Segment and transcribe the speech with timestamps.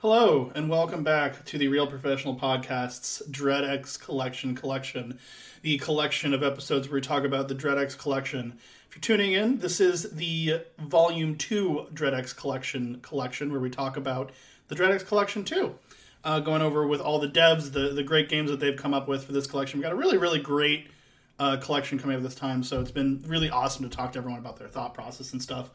[0.00, 5.18] Hello, and welcome back to the Real Professional Podcast's DreadX Collection Collection,
[5.62, 8.56] the collection of episodes where we talk about the DreadX Collection.
[8.88, 13.96] If you're tuning in, this is the Volume 2 DreadX Collection Collection, where we talk
[13.96, 14.30] about
[14.68, 15.74] the DreadX Collection 2.
[16.22, 19.08] Uh, going over with all the devs, the, the great games that they've come up
[19.08, 19.80] with for this collection.
[19.80, 20.92] We've got a really, really great
[21.40, 24.38] uh, collection coming up this time, so it's been really awesome to talk to everyone
[24.38, 25.70] about their thought process and stuff.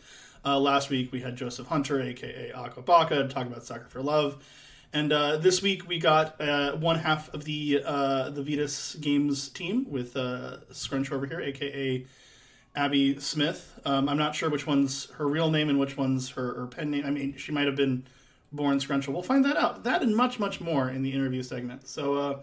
[0.46, 4.44] Uh, last week we had Joseph Hunter, aka Aquabaka, to talk about Soccer for Love.
[4.92, 9.48] And uh, this week we got uh, one half of the uh, the Vidas Games
[9.50, 12.06] team with uh, Scrunch over here, aka
[12.76, 13.80] Abby Smith.
[13.86, 16.92] Um, I'm not sure which one's her real name and which one's her, her pen
[16.92, 17.06] name.
[17.06, 18.04] I mean, she might have been
[18.52, 19.14] born Scrunchel.
[19.14, 19.84] We'll find that out.
[19.84, 21.88] That and much, much more in the interview segment.
[21.88, 22.40] So uh,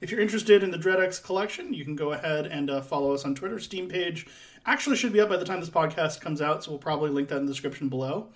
[0.00, 3.24] if you're interested in the DreadX collection, you can go ahead and uh, follow us
[3.24, 3.58] on Twitter.
[3.60, 4.26] Steam page
[4.66, 7.28] actually should be up by the time this podcast comes out, so we'll probably link
[7.28, 8.28] that in the description below.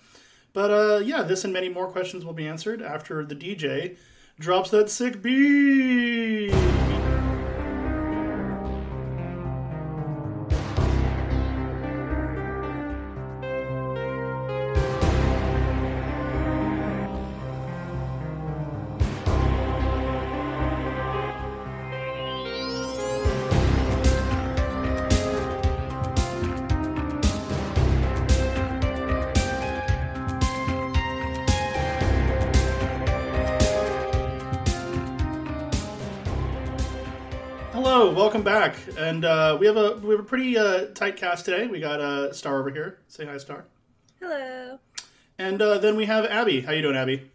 [0.53, 3.97] But uh, yeah, this and many more questions will be answered after the DJ
[4.39, 6.53] drops that sick beat.
[38.69, 41.67] Back, and uh, we have a we have a pretty uh, tight cast today.
[41.67, 42.99] We got uh, Star over here.
[43.09, 43.65] Say hi, Star.
[44.21, 44.79] Hello.
[45.39, 46.63] And uh, then we have Abby.
[46.63, 47.31] How you doing, Abby?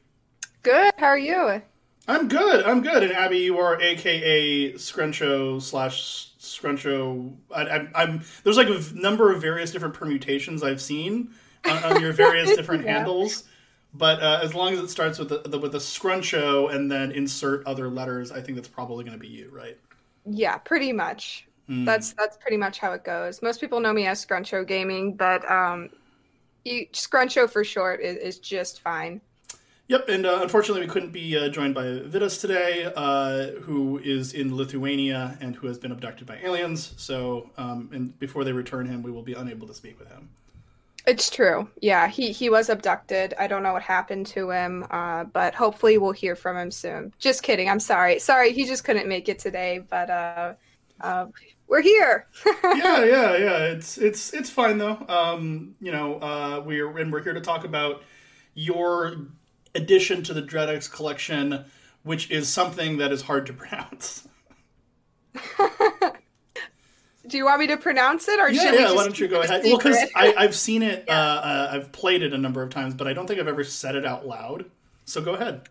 [0.64, 0.94] Good.
[0.98, 1.62] How are you?
[2.08, 2.66] I'm good.
[2.66, 3.04] I'm good.
[3.04, 7.36] And Abby, you are AKA Scruncho slash Scruncho.
[7.54, 11.32] I, I, I'm there's like a number of various different permutations I've seen
[11.66, 12.98] on, on your various different Yeah.
[12.98, 13.44] handles.
[13.94, 17.12] But uh, as long as it starts with the, the with the Scruncho and then
[17.12, 19.78] insert other letters, I think that's probably going to be you, right?
[20.26, 21.48] Yeah, pretty much.
[21.68, 21.86] Hmm.
[21.86, 23.42] That's that's pretty much how it goes.
[23.42, 25.90] Most people know me as Scruncho Gaming, but um,
[26.64, 29.22] you, Scruncho for short is, is just fine.
[29.88, 34.32] Yep, and uh, unfortunately, we couldn't be uh, joined by Vidas today, uh, who is
[34.32, 36.94] in Lithuania and who has been abducted by aliens.
[36.96, 40.30] So, um, and before they return him, we will be unable to speak with him.
[41.08, 41.68] It's true.
[41.82, 43.34] Yeah, he he was abducted.
[43.40, 47.14] I don't know what happened to him, uh, but hopefully we'll hear from him soon.
[47.18, 47.70] Just kidding.
[47.70, 48.20] I'm sorry.
[48.20, 50.54] Sorry, he just couldn't make it today, but uh,
[51.02, 51.26] uh,
[51.68, 52.28] we're here.
[52.64, 53.58] yeah, yeah, yeah.
[53.66, 55.04] It's it's it's fine though.
[55.08, 58.04] Um, you know, uh, we're and we're here to talk about
[58.54, 59.28] your
[59.74, 61.66] addition to the DreadX collection,
[62.04, 64.28] which is something that is hard to pronounce.
[67.28, 68.94] Do you want me to pronounce it, or yeah, should we yeah.
[68.94, 69.62] Why don't you go ahead?
[69.64, 69.98] Well, because?
[70.16, 71.06] I've seen it.
[71.08, 71.20] Yeah.
[71.20, 73.64] Uh, uh, I've played it a number of times, but I don't think I've ever
[73.64, 74.66] said it out loud.
[75.06, 75.62] So go ahead.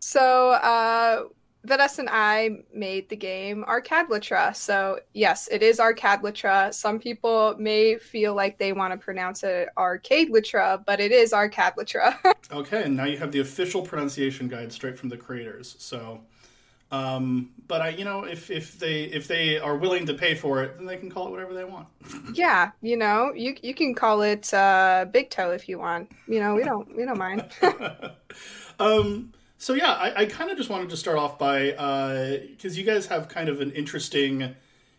[0.00, 1.24] So, uh,
[1.66, 4.54] Vidas and I made the game Arcadletra.
[4.54, 6.72] So, yes, it is Arcadletra.
[6.72, 12.16] Some people may feel like they want to pronounce it Arcadelatra, but it is Arcadletra.
[12.50, 15.76] Okay, and now you have the official pronunciation guide straight from the creators.
[15.78, 16.20] So,
[16.90, 20.62] um, but I, you know, if if they if they are willing to pay for
[20.62, 21.86] it, then they can call it whatever they want.
[22.32, 26.10] yeah, you know, you you can call it uh, Big Toe if you want.
[26.26, 27.44] You know, we don't we don't mind.
[28.80, 32.84] um, so yeah, I, I kind of just wanted to start off by because you
[32.84, 34.54] guys have kind of an interesting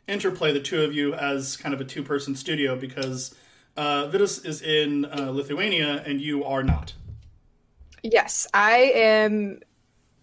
[0.08, 3.36] interplay, the two of you as kind of a two person studio because
[3.78, 6.94] uh, Vidas is in uh, Lithuania and you are not.
[8.04, 9.62] yes, I am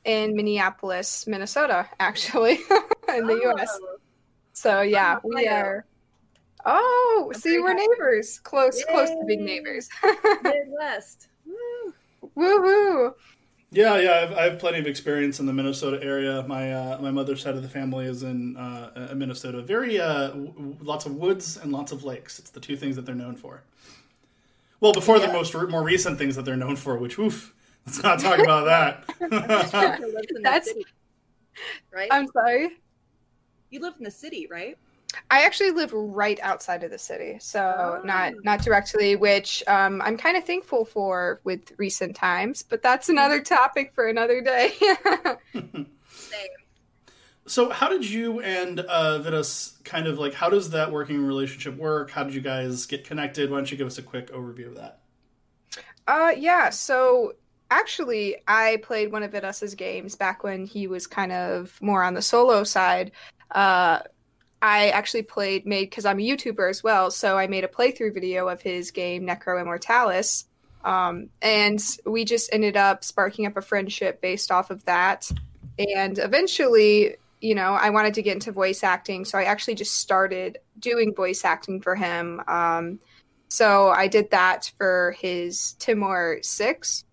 [0.07, 2.55] in Minneapolis, Minnesota, actually,
[3.15, 3.69] in the U.S.
[3.83, 3.97] Oh,
[4.53, 5.85] So yeah, we are.
[6.65, 7.87] Oh, I'm see, we're happy.
[7.87, 9.45] neighbors, close, close to big Yay.
[9.47, 9.89] neighbors.
[10.43, 11.29] Midwest.
[11.45, 11.95] Woo.
[12.37, 13.15] Woohoo!
[13.73, 16.45] Yeah, yeah, I've, I have plenty of experience in the Minnesota area.
[16.47, 19.61] My uh, my mother's side of the family is in uh, uh, Minnesota.
[19.61, 22.39] Very uh, w- w- lots of woods and lots of lakes.
[22.39, 23.63] It's the two things that they're known for.
[24.81, 27.55] Well, before the most re- more recent things that they're known for, which oof,
[27.87, 29.05] let's not talk about that.
[30.01, 30.85] You lived in the That's- city,
[31.93, 32.09] right?
[32.11, 32.71] I'm sorry.
[33.71, 34.77] you live in the city, right?
[35.31, 38.41] I actually live right outside of the city, so not Oh.
[38.43, 42.63] not directly, which um, I'm kind of thankful for with recent times.
[42.63, 44.73] But that's another topic for another day.
[45.55, 45.87] Same.
[47.47, 50.35] so, how did you and uh, Vidas kind of like?
[50.35, 52.11] How does that working relationship work?
[52.11, 53.51] How did you guys get connected?
[53.51, 54.99] Why don't you give us a quick overview of that?
[56.07, 56.69] Uh, yeah.
[56.71, 57.35] So
[57.71, 62.15] actually, I played one of Vidas's games back when he was kind of more on
[62.15, 63.13] the solo side.
[63.51, 64.01] Uh,
[64.63, 68.15] I actually played made because I'm a YouTuber as well, so I made a playthrough
[68.15, 70.47] video of his game Necro Immortalis.
[70.85, 75.31] Um, and we just ended up sparking up a friendship based off of that.
[75.79, 79.99] And eventually, you know, I wanted to get into voice acting, so I actually just
[79.99, 82.41] started doing voice acting for him.
[82.47, 83.01] Um,
[83.49, 87.05] so I did that for his Timor 6.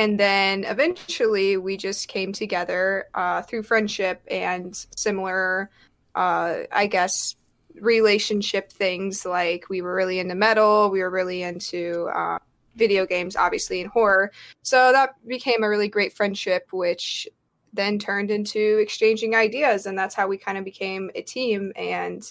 [0.00, 5.68] And then eventually we just came together uh, through friendship and similar,
[6.14, 7.36] uh, I guess,
[7.78, 9.26] relationship things.
[9.26, 12.38] Like we were really into metal, we were really into uh,
[12.76, 14.32] video games, obviously, and horror.
[14.62, 17.28] So that became a really great friendship, which
[17.74, 19.84] then turned into exchanging ideas.
[19.84, 21.74] And that's how we kind of became a team.
[21.76, 22.22] And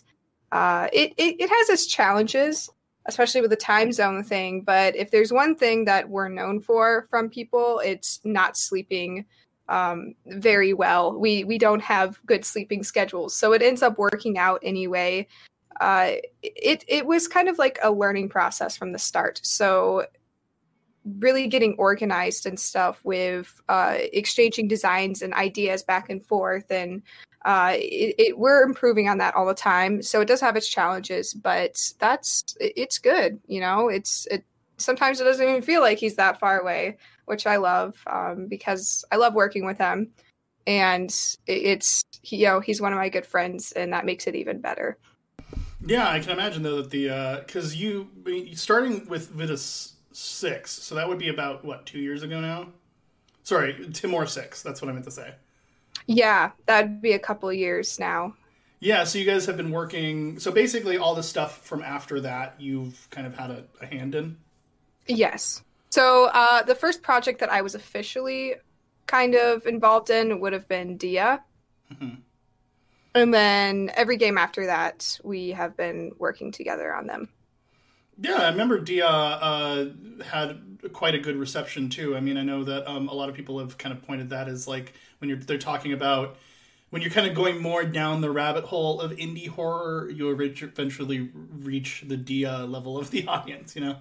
[0.51, 2.67] uh, it, it, it has its challenges
[3.09, 4.61] especially with the time zone thing.
[4.61, 9.25] But if there's one thing that we're known for from people, it's not sleeping
[9.67, 11.17] um, very well.
[11.19, 15.27] We we don't have good sleeping schedules, so it ends up working out anyway.
[15.81, 19.39] Uh, it it was kind of like a learning process from the start.
[19.43, 20.05] So
[21.19, 27.01] really getting organized and stuff with uh, exchanging designs and ideas back and forth and
[27.45, 30.01] uh, it, it, we're improving on that all the time.
[30.01, 33.39] So it does have its challenges, but that's it's good.
[33.47, 34.43] You know, it's it.
[34.77, 39.03] Sometimes it doesn't even feel like he's that far away, which I love um, because
[39.11, 40.11] I love working with him,
[40.67, 41.09] and
[41.47, 44.59] it's he, you know he's one of my good friends, and that makes it even
[44.59, 44.97] better.
[45.85, 48.09] Yeah, I can imagine though that the because uh, you
[48.55, 52.67] starting with Vidas six, so that would be about what two years ago now.
[53.43, 54.61] Sorry, Timor six.
[54.61, 55.33] That's what I meant to say.
[56.07, 58.35] Yeah, that'd be a couple years now.
[58.79, 60.39] Yeah, so you guys have been working.
[60.39, 64.15] So basically, all the stuff from after that, you've kind of had a, a hand
[64.15, 64.37] in.
[65.07, 65.63] Yes.
[65.89, 68.55] So uh, the first project that I was officially
[69.07, 71.43] kind of involved in would have been Dia.
[71.91, 72.15] Mm-hmm.
[73.15, 77.29] And then every game after that, we have been working together on them.
[78.21, 79.85] Yeah, I remember Dia uh,
[80.23, 80.59] had
[80.93, 82.15] quite a good reception too.
[82.15, 84.47] I mean, I know that um, a lot of people have kind of pointed that
[84.47, 86.37] as like when you're they're talking about
[86.89, 91.29] when you're kind of going more down the rabbit hole of indie horror, you eventually
[91.59, 93.75] reach the Dia level of the audience.
[93.75, 93.95] You know.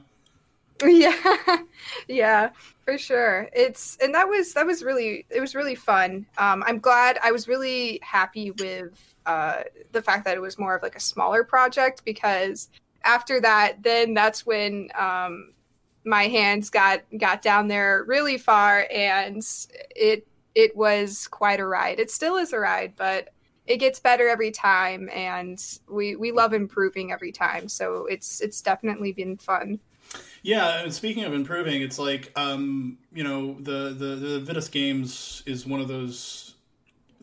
[0.84, 1.36] Yeah,
[2.08, 2.50] yeah,
[2.84, 3.48] for sure.
[3.52, 6.26] It's and that was that was really it was really fun.
[6.38, 8.92] Um, I'm glad I was really happy with
[9.26, 12.68] uh, the fact that it was more of like a smaller project because
[13.02, 15.52] after that, then that's when um,
[16.04, 19.42] my hands got got down there really far, and
[19.96, 22.00] it it was quite a ride.
[22.00, 23.30] It still is a ride, but
[23.66, 27.68] it gets better every time, and we we love improving every time.
[27.68, 29.80] So it's it's definitely been fun.
[30.42, 35.42] Yeah, and speaking of improving, it's like um, you know the the the Vidas games
[35.46, 36.54] is one of those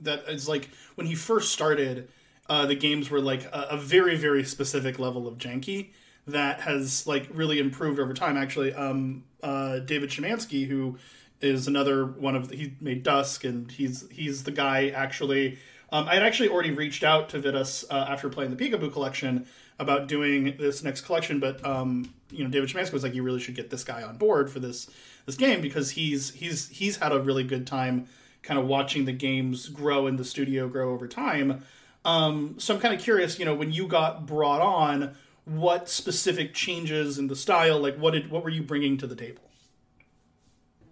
[0.02, 2.10] that is like when he first started
[2.50, 5.92] uh, the games were like a, a, very very specific level of janky
[6.28, 8.38] that has like really improved over time.
[8.38, 10.98] Actually, um, uh, David Szymanski, who
[11.42, 15.58] is another one of the, he made Dusk, and he's he's the guy actually.
[15.92, 19.46] Um, I had actually already reached out to Vidas uh, after playing the Peekaboo collection
[19.78, 23.40] about doing this next collection, but um, you know, David Szymanski was like, "You really
[23.40, 24.90] should get this guy on board for this
[25.26, 28.08] this game because he's he's he's had a really good time,
[28.42, 31.64] kind of watching the games grow in the studio grow over time."
[32.04, 35.16] Um, so I'm kind of curious, you know, when you got brought on,
[35.46, 39.16] what specific changes in the style, like what did what were you bringing to the
[39.16, 39.42] table?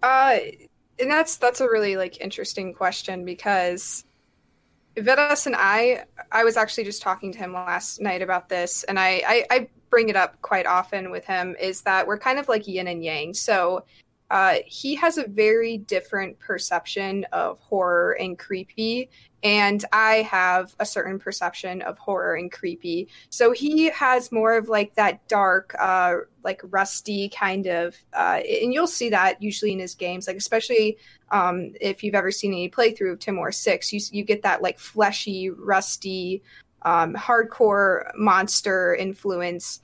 [0.04, 0.36] Uh,
[0.98, 4.04] and that's that's a really like interesting question because
[4.96, 8.98] Vidas and I, I was actually just talking to him last night about this, and
[8.98, 12.48] I, I, I bring it up quite often with him is that we're kind of
[12.50, 13.32] like yin and yang.
[13.32, 13.86] So
[14.30, 19.08] uh, he has a very different perception of horror and creepy
[19.44, 23.08] and I have a certain perception of horror and creepy.
[23.28, 28.72] So he has more of like that dark, uh, like rusty kind of, uh, and
[28.72, 30.96] you'll see that usually in his games, like especially
[31.30, 34.78] um, if you've ever seen any playthrough of Timor Six, you you get that like
[34.78, 36.42] fleshy, rusty,
[36.82, 39.82] um, hardcore monster influence,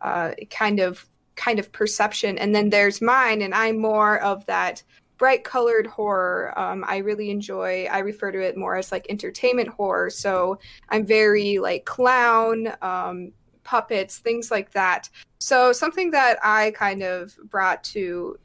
[0.00, 4.82] uh, kind of kind of perception, and then there's mine, and I'm more of that
[5.22, 6.52] bright colored horror.
[6.58, 7.86] Um, I really enjoy.
[7.88, 10.10] I refer to it more as like entertainment horror.
[10.10, 13.30] So I'm very like clown, um,
[13.62, 15.08] puppets, things like that.
[15.38, 18.36] So something that I kind of brought to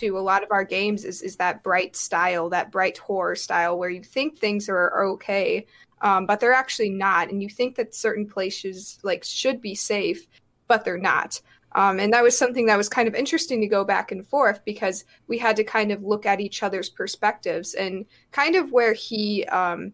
[0.00, 3.78] to a lot of our games is is that bright style, that bright horror style,
[3.78, 5.66] where you think things are, are okay,
[6.00, 10.26] um, but they're actually not, and you think that certain places like should be safe,
[10.66, 11.42] but they're not.
[11.74, 14.60] Um, and that was something that was kind of interesting to go back and forth
[14.64, 18.92] because we had to kind of look at each other's perspectives and kind of where
[18.92, 19.92] he um,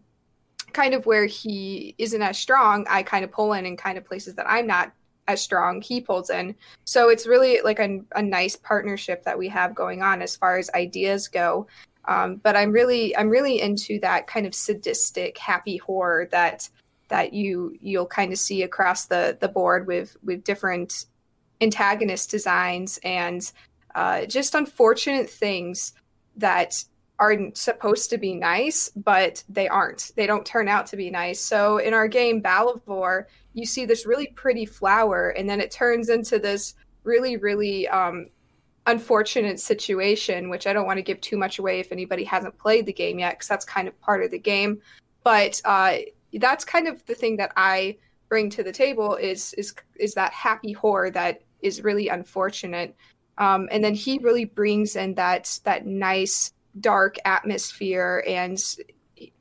[0.73, 4.05] kind of where he isn't as strong i kind of pull in and kind of
[4.05, 4.91] places that i'm not
[5.29, 6.55] as strong he pulls in.
[6.85, 10.57] So it's really like a, a nice partnership that we have going on as far
[10.57, 11.67] as ideas go.
[12.05, 16.67] Um, but i'm really i'm really into that kind of sadistic happy horror that
[17.09, 21.05] that you you'll kind of see across the the board with with different
[21.61, 23.51] antagonist designs and
[23.95, 25.93] uh, just unfortunate things
[26.37, 26.83] that
[27.19, 30.11] aren't supposed to be nice, but they aren't.
[30.15, 31.39] They don't turn out to be nice.
[31.39, 36.09] So in our game Balivor, you see this really pretty flower, and then it turns
[36.09, 38.27] into this really, really um,
[38.87, 42.85] unfortunate situation, which I don't want to give too much away if anybody hasn't played
[42.85, 44.81] the game yet, because that's kind of part of the game.
[45.23, 45.97] But uh,
[46.33, 47.97] that's kind of the thing that I
[48.29, 52.95] bring to the table is is is that happy horror that is really unfortunate.
[53.37, 58.61] Um, and then he really brings in that that nice dark atmosphere and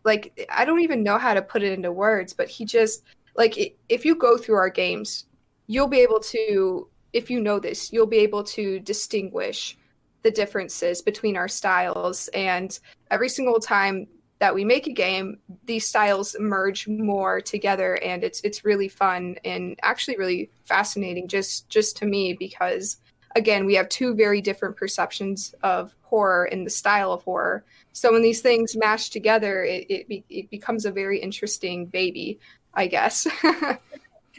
[0.04, 3.02] like I don't even know how to put it into words, but he just
[3.36, 5.26] like if you go through our games,
[5.66, 9.76] you'll be able to if you know this, you'll be able to distinguish
[10.22, 14.06] the differences between our styles and every single time
[14.38, 19.36] that we make a game, these styles merge more together and it's it's really fun
[19.44, 22.98] and actually really fascinating just just to me because
[23.36, 27.64] again, we have two very different perceptions of horror and the style of horror.
[27.92, 32.38] So when these things mash together, it, it, be, it becomes a very interesting baby,
[32.74, 33.26] I guess.
[33.42, 33.78] Can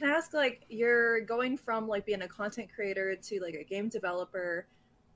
[0.04, 3.90] I ask, like, you're going from like being a content creator to like a game
[3.90, 4.66] developer.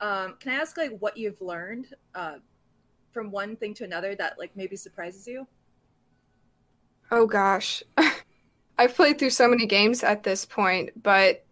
[0.01, 2.39] Um, can I ask, like, what you've learned uh,
[3.13, 5.47] from one thing to another that like maybe surprises you?
[7.11, 7.83] Oh gosh,
[8.77, 11.45] I've played through so many games at this point, but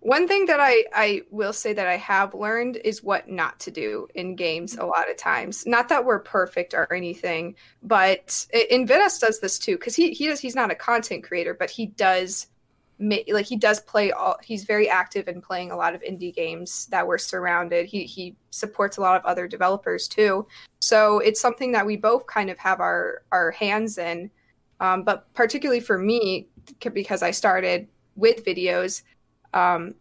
[0.00, 3.70] one thing that I, I will say that I have learned is what not to
[3.70, 5.66] do in games a lot of times.
[5.66, 8.28] Not that we're perfect or anything, but
[8.70, 11.86] Invitus does this too because he he does he's not a content creator, but he
[11.86, 12.46] does
[13.00, 16.86] like he does play all he's very active in playing a lot of indie games
[16.86, 17.86] that we're surrounded.
[17.86, 20.46] He he supports a lot of other developers too.
[20.80, 24.30] So it's something that we both kind of have our our hands in.
[24.80, 26.48] Um, but particularly for me,
[26.92, 29.02] because I started with videos,
[29.54, 29.94] um,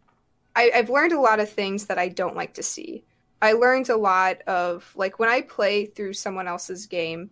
[0.56, 3.04] I, I've learned a lot of things that I don't like to see.
[3.42, 7.30] I learned a lot of like when I play through someone else's game.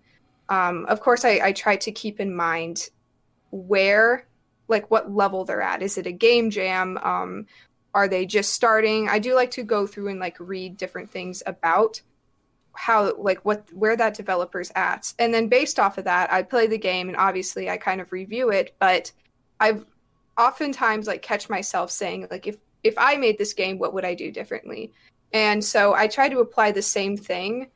[0.50, 2.90] Um, of course, I, I try to keep in mind
[3.50, 4.28] where,
[4.68, 5.82] like, what level they're at.
[5.82, 6.98] Is it a game jam?
[6.98, 7.46] Um,
[7.94, 9.08] are they just starting?
[9.10, 12.02] I do like to go through and like read different things about
[12.74, 16.68] how like what where that developer's at and then based off of that i play
[16.68, 19.14] the game and obviously i kind of review it but
[19.62, 19.86] i've
[20.38, 24.14] oftentimes like catch myself saying like if if I made this game, what would I
[24.14, 24.94] do differently?
[25.34, 27.72] And so I try to apply the same thing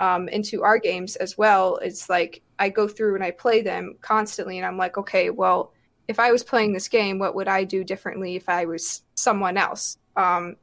[0.00, 1.76] um, into our games as well.
[1.76, 5.74] It's like I go through and I play them constantly, and I'm like, okay, well,
[6.08, 9.56] if I was playing this game, what would I do differently if I was someone
[9.56, 9.98] else?
[10.16, 10.56] Um,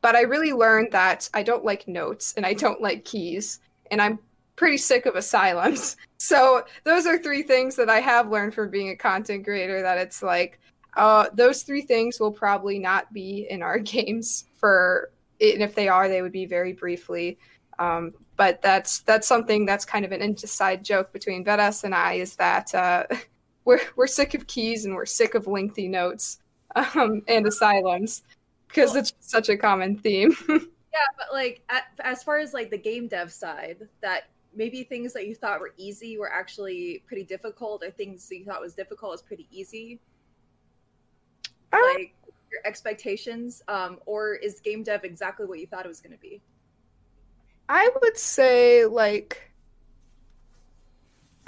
[0.00, 4.00] but I really learned that I don't like notes and I don't like keys, and
[4.00, 4.18] I'm
[4.56, 5.96] pretty sick of asylums.
[6.20, 9.80] So those are three things that I have learned from being a content creator.
[9.82, 10.58] That it's like
[10.96, 15.86] uh, those three things will probably not be in our games for, and if they
[15.86, 17.38] are, they would be very briefly.
[17.78, 22.14] Um, but that's that's something that's kind of an inside joke between Vidas and I
[22.14, 23.04] is that uh,
[23.68, 26.38] we're we're sick of keys and we're sick of lengthy notes
[26.74, 28.22] um, and asylums
[28.66, 30.34] because well, it's such a common theme.
[30.48, 30.58] yeah,
[31.18, 35.26] but like at, as far as like the game dev side, that maybe things that
[35.26, 39.14] you thought were easy were actually pretty difficult, or things that you thought was difficult
[39.14, 40.00] is pretty easy.
[41.70, 42.14] Uh, like
[42.50, 46.18] your expectations, um, or is game dev exactly what you thought it was going to
[46.18, 46.40] be?
[47.68, 49.47] I would say like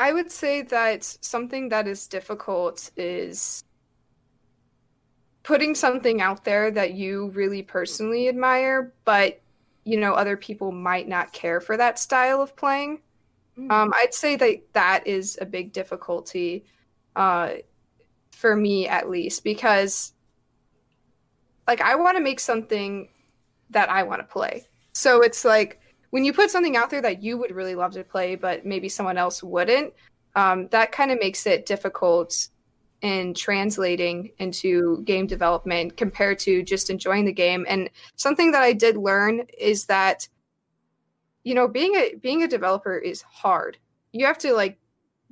[0.00, 3.62] I would say that something that is difficult is
[5.42, 9.42] putting something out there that you really personally admire, but
[9.85, 13.00] you know other people might not care for that style of playing.
[13.59, 13.71] Mm-hmm.
[13.71, 16.64] Um, I'd say that that is a big difficulty.
[17.14, 17.57] Uh,
[18.30, 20.14] for me at least because
[21.66, 23.11] like I want to make something
[23.69, 24.66] that I want to play.
[24.95, 25.80] So it's like
[26.11, 28.88] when you put something out there that you would really love to play, but maybe
[28.88, 29.93] someone else wouldn't,
[30.35, 32.49] um, that kind of makes it difficult
[33.02, 37.64] in translating into game development compared to just enjoying the game.
[37.69, 40.29] And something that I did learn is that,
[41.45, 43.79] you know, being a being a developer is hard.
[44.12, 44.79] You have to like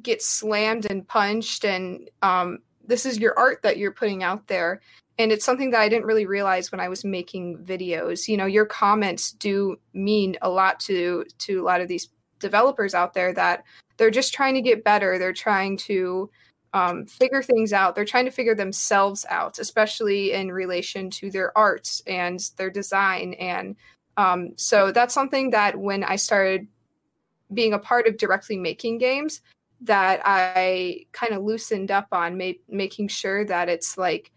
[0.02, 4.80] get slammed and punched and um, this is your art that you're putting out there
[5.18, 8.28] and it's something that I didn't really realize when I was making videos.
[8.28, 12.08] You know, your comments do mean a lot to to a lot of these
[12.38, 13.64] developers out there that
[13.96, 15.18] they're just trying to get better.
[15.18, 16.30] They're trying to
[16.72, 17.94] um, figure things out.
[17.94, 23.34] They're trying to figure themselves out, especially in relation to their art and their design.
[23.34, 23.74] And
[24.16, 26.68] um, so that's something that when I started
[27.52, 29.40] being a part of directly making games,
[29.80, 34.32] that I kind of loosened up on, ma- making sure that it's like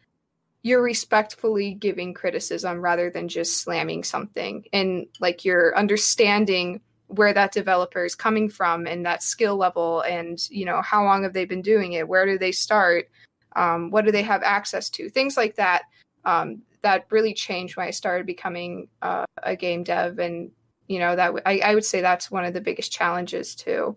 [0.64, 7.52] you're respectfully giving criticism rather than just slamming something, and like you're understanding where that
[7.52, 11.46] developer is coming from and that skill level and you know how long have they
[11.46, 12.08] been doing it?
[12.08, 13.10] Where do they start?
[13.56, 15.10] Um, what do they have access to?
[15.10, 15.84] Things like that
[16.24, 20.20] um, that really changed when i started becoming uh, a game dev.
[20.20, 20.52] And
[20.88, 23.96] you know that w- I, I would say that's one of the biggest challenges too.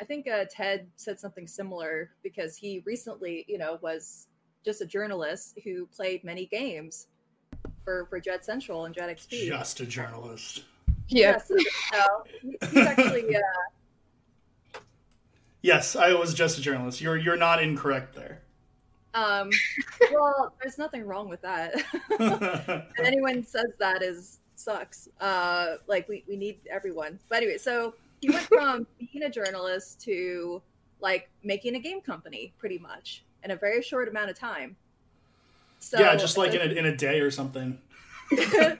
[0.00, 4.26] I think uh, Ted said something similar because he recently, you know, was
[4.64, 7.08] just a journalist who played many games
[7.84, 9.46] for for Dread Central and Dread XP.
[9.46, 10.64] Just a journalist.
[11.08, 11.56] yeah so,
[12.40, 13.40] he's actually uh,
[15.62, 17.00] Yes, I was just a journalist.
[17.00, 18.42] You're you're not incorrect there.
[19.14, 19.50] um
[20.12, 21.74] well there's nothing wrong with that
[22.98, 27.92] and anyone says that is sucks uh like we, we need everyone but anyway so
[28.22, 30.62] he went from being a journalist to
[31.00, 34.76] like making a game company pretty much in a very short amount of time
[35.82, 37.76] so yeah, just like in a, in a day or something.
[38.30, 38.76] why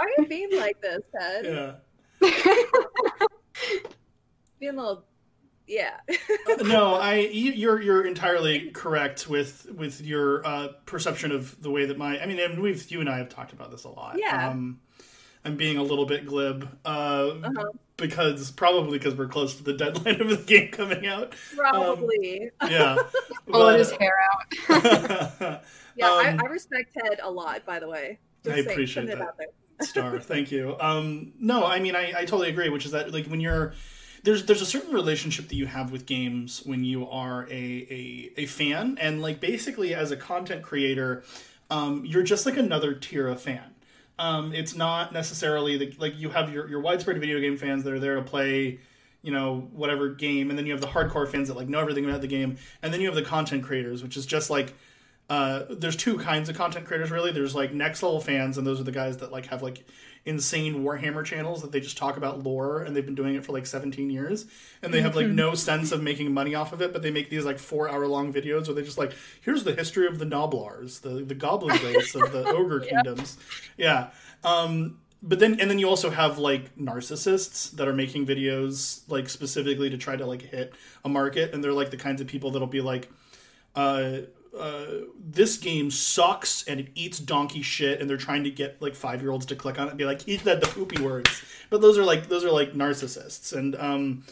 [0.00, 2.28] are you being like this ted yeah.
[4.60, 5.04] being a little
[5.66, 5.96] yeah
[6.62, 11.86] no, I you- you're you're entirely correct with with your uh, perception of the way
[11.86, 14.16] that my I mean and we've you and I have talked about this a lot.
[14.18, 14.50] Yeah.
[14.50, 14.80] Um,
[15.46, 16.88] I'm being a little bit glib uh,
[17.42, 17.70] Uh-huh.
[17.96, 21.34] because probably because we're close to the deadline of the game coming out.
[21.56, 22.96] probably Yeah.
[23.50, 25.62] pulling his hair out
[25.96, 29.34] yeah um, I, I respect ted a lot by the way I saying- appreciate that.
[29.82, 33.26] star thank you um no i mean I, I totally agree which is that like
[33.26, 33.72] when you're
[34.24, 38.32] there's there's a certain relationship that you have with games when you are a a,
[38.38, 41.22] a fan and like basically as a content creator
[41.70, 43.74] um you're just like another tier of fan
[44.18, 47.92] um it's not necessarily the, like you have your your widespread video game fans that
[47.92, 48.78] are there to play
[49.22, 52.04] you know whatever game and then you have the hardcore fans that like know everything
[52.04, 54.74] about the game and then you have the content creators which is just like
[55.28, 57.32] uh, there's two kinds of content creators really.
[57.32, 59.84] There's like next level fans, and those are the guys that like have like
[60.26, 63.52] insane Warhammer channels that they just talk about lore, and they've been doing it for
[63.52, 64.44] like 17 years,
[64.82, 67.30] and they have like no sense of making money off of it, but they make
[67.30, 70.26] these like four hour long videos where they just like here's the history of the
[70.26, 73.38] Gnoblars, the the Goblin race of the Ogre kingdoms,
[73.76, 74.10] yeah.
[74.44, 79.28] Um, but then and then you also have like narcissists that are making videos like
[79.28, 82.50] specifically to try to like hit a market, and they're like the kinds of people
[82.50, 83.08] that'll be like.
[83.74, 84.22] Uh,
[85.18, 89.20] this game sucks and it eats donkey shit and they're trying to get like five
[89.20, 91.42] year olds to click on it and be like he said the poopy words.
[91.70, 93.52] But those are like those are like narcissists.
[93.52, 94.24] And um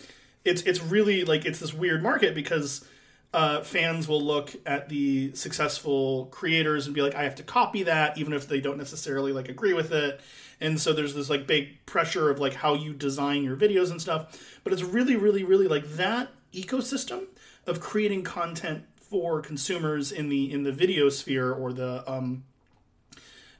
[0.44, 2.86] it's it's really like it's this weird market because
[3.32, 7.82] uh, fans will look at the successful creators and be like i have to copy
[7.82, 10.20] that even if they don't necessarily like agree with it.
[10.60, 14.00] And so there's this like big pressure of like how you design your videos and
[14.00, 14.58] stuff.
[14.62, 17.26] But it's really really really like that ecosystem
[17.66, 22.42] of creating content for consumers in the in the video sphere or the um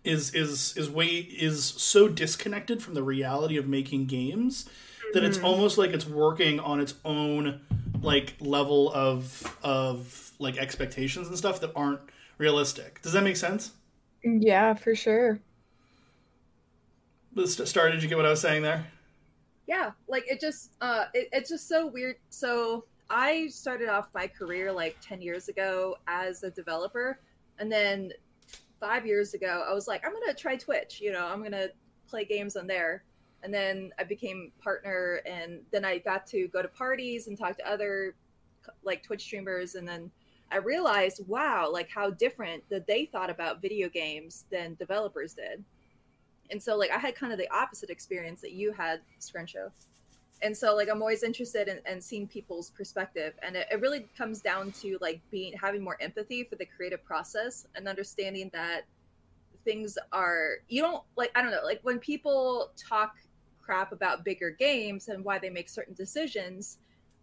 [0.03, 4.69] is is is way is so disconnected from the reality of making games
[5.13, 7.61] that it's almost like it's working on its own
[8.03, 12.01] like level of of like expectations and stuff that aren't
[12.37, 13.01] realistic.
[13.03, 13.71] Does that make sense?
[14.25, 15.39] yeah for sure
[17.37, 18.87] St- Star, did you get what I was saying there?
[19.69, 24.27] yeah like it just uh it, it's just so weird so i started off my
[24.27, 27.21] career like 10 years ago as a developer
[27.59, 28.11] and then
[28.81, 31.69] five years ago i was like i'm gonna try twitch you know i'm gonna
[32.07, 33.05] play games on there.
[33.43, 37.59] And then i became partner and then i got to go to parties and talk
[37.59, 38.15] to other
[38.83, 40.11] like twitch streamers and then
[40.51, 45.63] i realized wow like how different that they thought about video games than developers did.
[46.51, 49.71] And so like i had kind of the opposite experience that you had scruncho
[50.43, 54.09] and so like i'm always interested in, in seeing people's perspective and it, it really
[54.17, 58.83] comes down to like being having more empathy for the creative process and understanding that
[59.65, 63.15] things are you don't like i don't know like when people talk
[63.61, 66.79] crap about bigger games and why they make certain decisions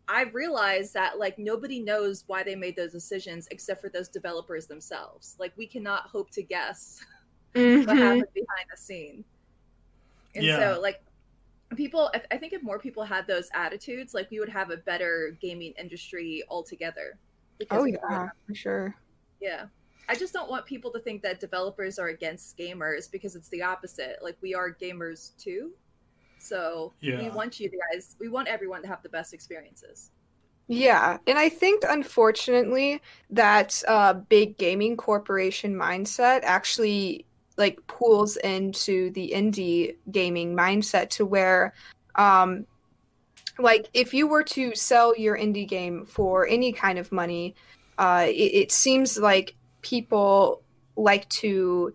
[0.07, 4.67] i've realized that like nobody knows why they made those decisions except for those developers
[4.67, 7.03] themselves like we cannot hope to guess
[7.83, 7.97] what Mhm.
[7.97, 9.25] happened behind the scene.
[10.35, 10.75] And Yeah.
[10.75, 11.01] so, like,
[11.75, 14.77] people, I- I think if more people had those attitudes, like, we would have a
[14.77, 17.17] better gaming industry altogether.
[17.69, 18.95] Oh we would- yeah for sure
[19.39, 19.65] yeah.
[20.09, 23.61] I just don't want people to think that developers are against gamers because it's the
[23.63, 24.17] opposite.
[24.21, 25.71] Like, we are gamers too.
[26.39, 30.11] So, we want you guys, we want everyone to have the best experiences.
[30.67, 37.25] Yeah, and I think unfortunately that uh, big gaming corporation mindset actually
[37.57, 41.73] like pulls into the indie gaming mindset to where
[42.15, 42.65] um
[43.59, 47.55] like if you were to sell your indie game for any kind of money
[47.97, 50.63] uh it, it seems like people
[50.95, 51.93] like to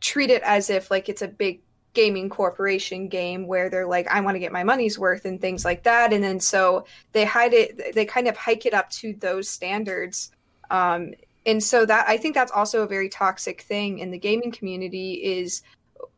[0.00, 1.60] treat it as if like it's a big
[1.94, 5.64] gaming corporation game where they're like i want to get my money's worth and things
[5.64, 9.14] like that and then so they hide it they kind of hike it up to
[9.14, 10.32] those standards
[10.70, 11.12] um,
[11.46, 15.14] and so that i think that's also a very toxic thing in the gaming community
[15.14, 15.62] is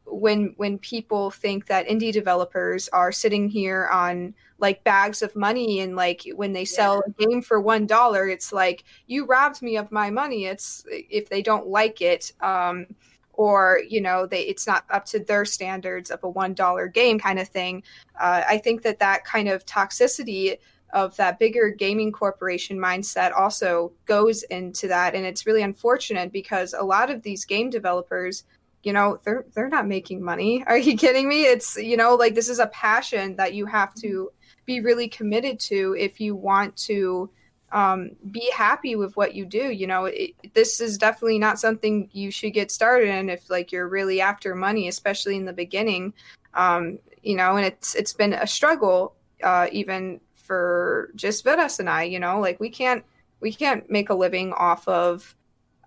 [0.06, 5.80] when when people think that indie developers are sitting here on like bags of money
[5.80, 7.12] and like when they sell yeah.
[7.24, 11.28] a game for one dollar it's like you robbed me of my money it's if
[11.28, 12.86] they don't like it um
[13.32, 17.18] or you know they it's not up to their standards of a one dollar game
[17.18, 17.82] kind of thing
[18.20, 20.56] uh, i think that that kind of toxicity
[20.92, 26.74] of that bigger gaming corporation mindset also goes into that and it's really unfortunate because
[26.74, 28.44] a lot of these game developers
[28.82, 32.34] you know they're they're not making money are you kidding me it's you know like
[32.34, 34.30] this is a passion that you have to
[34.64, 37.30] be really committed to if you want to
[37.72, 39.70] um, be happy with what you do.
[39.70, 43.72] You know, it, this is definitely not something you should get started in if like
[43.72, 46.14] you're really after money, especially in the beginning.
[46.54, 51.90] Um, you know, and it's it's been a struggle uh, even for just Vidas and
[51.90, 52.04] I.
[52.04, 53.04] You know, like we can't
[53.40, 55.34] we can't make a living off of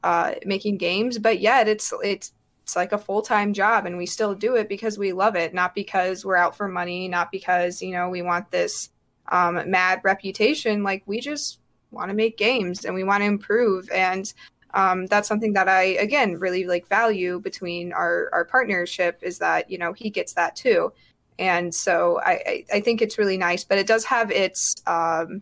[0.03, 2.33] uh, making games, but yet it's it's
[2.69, 5.73] it's like a full-time job and we still do it because we love it not
[5.73, 8.91] because we're out for money not because you know we want this
[9.29, 13.89] um, mad reputation like we just want to make games and we want to improve
[13.89, 14.35] and
[14.75, 19.67] um, that's something that i again really like value between our our partnership is that
[19.71, 20.93] you know he gets that too
[21.39, 25.41] and so i i, think it's really nice but it does have its um,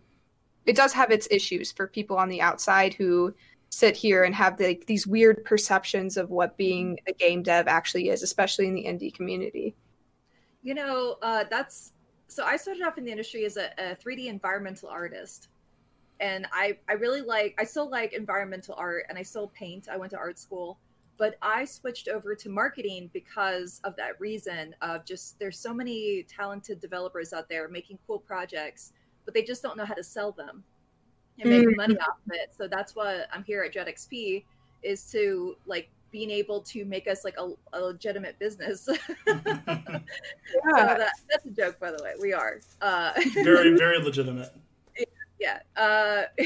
[0.64, 3.34] it does have its issues for people on the outside who
[3.70, 8.08] sit here and have like these weird perceptions of what being a game dev actually
[8.08, 9.74] is especially in the indie community.
[10.62, 11.92] You know uh, that's
[12.30, 15.48] so i started off in the industry as a, a 3d environmental artist.
[16.20, 19.88] And I I really like I still like environmental art and I still paint.
[19.90, 20.78] I went to art school,
[21.18, 26.24] but I switched over to marketing because of that reason of just there's so many
[26.28, 28.92] talented developers out there making cool projects,
[29.24, 30.62] but they just don't know how to sell them
[31.40, 31.76] and make mm-hmm.
[31.76, 32.54] money off of it.
[32.56, 34.44] So that's why I'm here at Dread XP
[34.82, 38.88] is to like being able to make us like a, a legitimate business.
[39.26, 39.34] yeah.
[39.36, 40.00] So
[40.72, 42.14] that, that's a joke, by the way.
[42.20, 44.52] We are uh, very, very legitimate
[45.38, 46.22] yeah uh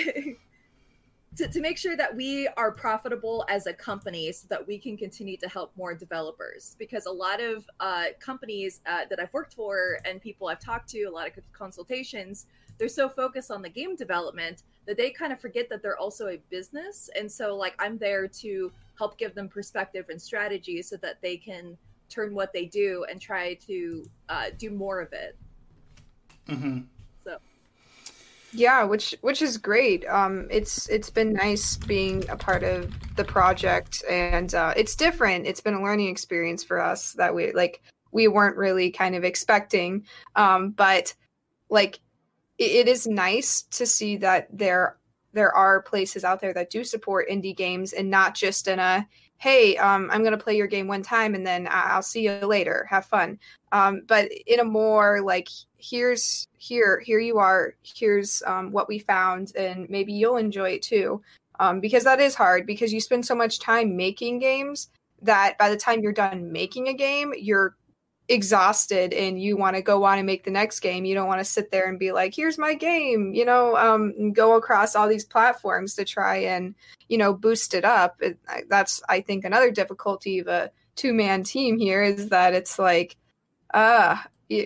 [1.37, 4.97] to, to make sure that we are profitable as a company so that we can
[4.97, 6.77] continue to help more developers.
[6.79, 10.88] Because a lot of uh, companies uh, that i've worked for and people i've talked
[10.90, 12.47] to a lot of consultations
[12.79, 16.29] they're so focused on the game development that they kind of forget that they're also
[16.29, 17.09] a business.
[17.16, 21.37] And so like i'm there to help give them perspective and strategy so that they
[21.37, 21.77] can
[22.09, 25.37] turn what they do and try to uh, do more of it.
[26.49, 26.81] Mm-hmm.
[28.53, 30.07] Yeah, which which is great.
[30.07, 35.47] Um, it's it's been nice being a part of the project, and uh, it's different.
[35.47, 39.25] It's been a learning experience for us that we like we weren't really kind of
[39.25, 40.05] expecting.
[40.37, 41.15] Um, but
[41.71, 42.01] like
[42.59, 44.99] it, it is nice to see that there
[45.33, 49.07] there are places out there that do support indie games and not just in a
[49.42, 52.46] hey um, i'm going to play your game one time and then i'll see you
[52.46, 52.87] later.
[52.88, 53.40] Have fun.
[53.72, 57.74] Um, but in a more like here's here here you are.
[57.83, 61.22] Here's um, what we found and maybe you'll enjoy it too.
[61.59, 64.90] Um, because that is hard because you spend so much time making games
[65.22, 67.76] that by the time you're done making a game you're
[68.33, 71.40] exhausted and you want to go on and make the next game you don't want
[71.40, 75.07] to sit there and be like here's my game you know um, go across all
[75.07, 76.75] these platforms to try and
[77.09, 78.16] you know boost it up.
[78.21, 82.79] It, that's i think another difficulty of a two man team here is that it's
[82.79, 83.16] like
[83.75, 84.16] uh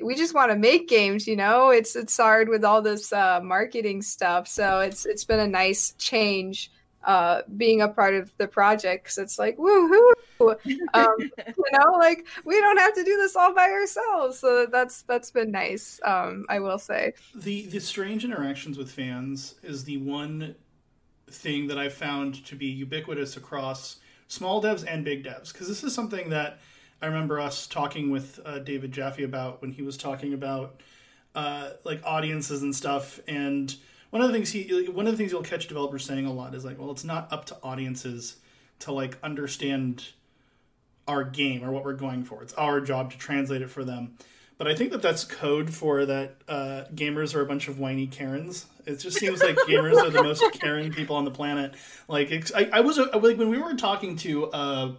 [0.02, 1.70] we just want to make games you know?
[1.70, 4.48] It's it's hard with all this uh, marketing stuff.
[4.48, 6.70] So it's it's been a nice change
[7.06, 10.12] uh, being a part of the project because it's like woohoo
[10.94, 15.02] um, you know like we don't have to do this all by ourselves so that's
[15.02, 19.96] that's been nice um, i will say the the strange interactions with fans is the
[19.98, 20.54] one
[21.30, 23.96] thing that i found to be ubiquitous across
[24.28, 26.58] small devs and big devs because this is something that
[27.00, 30.80] I remember us talking with uh, David Jaffe about when he was talking about
[31.34, 33.20] uh, like audiences and stuff.
[33.28, 33.74] And
[34.16, 36.54] one of the things he, one of the things you'll catch developers saying a lot
[36.54, 38.36] is like, well, it's not up to audiences
[38.78, 40.06] to like understand
[41.06, 42.42] our game or what we're going for.
[42.42, 44.16] It's our job to translate it for them.
[44.56, 48.06] but I think that that's code for that uh, gamers are a bunch of whiny
[48.06, 48.64] Karens.
[48.86, 51.74] It just seems like gamers are the most Karen people on the planet.
[52.08, 54.92] Like I, I was like when we were talking to uh,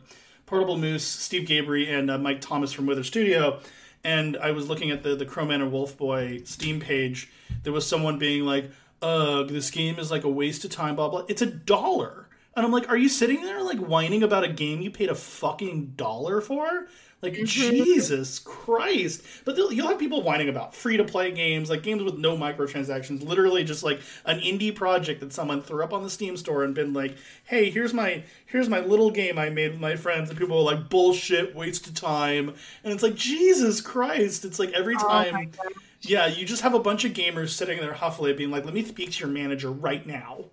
[0.45, 3.61] Portable Moose, Steve Gabry, and uh, Mike Thomas from Wither Studio,
[4.03, 7.31] and I was looking at the the Crowman and Wolf Boy Steam page.
[7.63, 8.69] There was someone being like,
[9.01, 11.25] "Ugh, this game is like a waste of time." Blah blah.
[11.27, 14.81] It's a dollar, and I'm like, "Are you sitting there like whining about a game
[14.81, 16.87] you paid a fucking dollar for?"
[17.19, 17.45] Like mm-hmm.
[17.45, 19.23] Jesus Christ!
[19.43, 23.27] But you'll have people whining about free to play games, like games with no microtransactions,
[23.27, 26.75] literally just like an indie project that someone threw up on the Steam store and
[26.75, 30.37] been like, "Hey, here's my here's my little game I made with my friends," and
[30.37, 34.45] people are like, "Bullshit, waste of time," and it's like Jesus Christ!
[34.45, 35.51] It's like every oh time.
[35.59, 35.69] Oh
[36.01, 38.83] yeah, you just have a bunch of gamers sitting there huffily being like, "Let me
[38.83, 40.45] speak to your manager right now."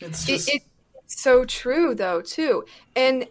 [0.00, 0.48] It's just.
[0.48, 0.62] It, it,
[1.06, 2.64] so true though too
[2.96, 3.26] and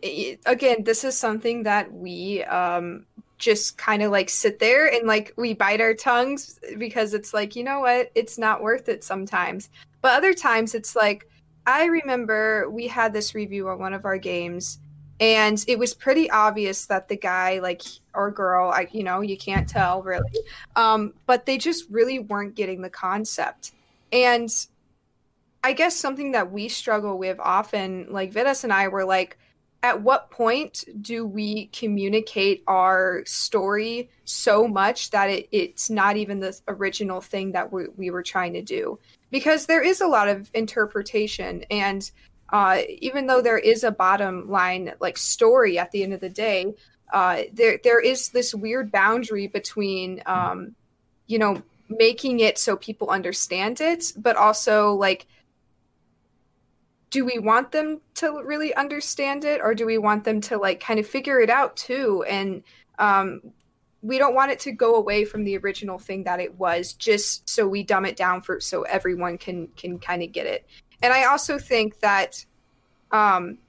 [0.45, 3.05] again this is something that we um
[3.39, 7.55] just kind of like sit there and like we bite our tongues because it's like
[7.55, 9.69] you know what it's not worth it sometimes
[10.01, 11.27] but other times it's like
[11.65, 14.79] i remember we had this review on one of our games
[15.23, 17.81] and it was pretty obvious that the guy like
[18.13, 20.39] or girl i you know you can't tell really
[20.75, 23.71] um but they just really weren't getting the concept
[24.11, 24.67] and
[25.63, 29.37] I guess something that we struggle with often, like Vidas and I were like,
[29.81, 36.39] at what point do we communicate our story so much that it, it's not even
[36.39, 38.99] the original thing that we, we were trying to do?
[39.31, 41.63] Because there is a lot of interpretation.
[41.71, 42.09] And
[42.53, 46.29] uh, even though there is a bottom line like story at the end of the
[46.29, 46.71] day,
[47.11, 50.75] uh, there there is this weird boundary between, um,
[51.25, 55.25] you know, making it so people understand it, but also like
[57.09, 60.79] do we want them to really understand it or do we want them to like
[60.79, 62.23] kind of figure it out too?
[62.27, 62.63] And
[62.97, 63.41] um,
[64.03, 67.47] we don't want it to go away from the original thing that it was just
[67.47, 70.67] so we dumb it down for so everyone can can kind of get it
[71.03, 72.43] and i also think that
[73.11, 73.59] um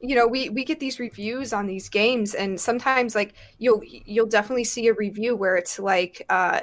[0.00, 4.26] you know we we get these reviews on these games and sometimes like you'll you'll
[4.26, 6.60] definitely see a review where it's like uh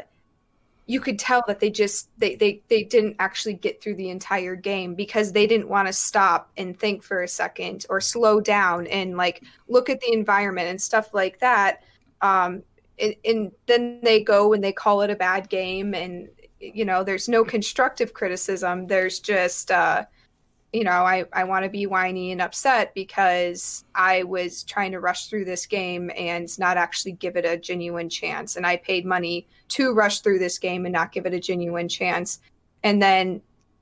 [0.86, 4.56] you could tell that they just they they they didn't actually get through the entire
[4.56, 8.86] game because they didn't want to stop and think for a second or slow down
[8.88, 11.84] and like look at the environment and stuff like that.
[12.22, 12.64] Um
[13.00, 16.30] and, and then they go and they call it a bad game and
[16.74, 20.04] you know there's no constructive criticism there's just uh
[20.74, 25.00] you know, I, I want to be whiny and upset because I was trying to
[25.00, 28.56] rush through this game and not actually give it a genuine chance.
[28.56, 31.88] And I paid money to rush through this game and not give it a genuine
[31.88, 32.40] chance.
[32.84, 33.42] And then,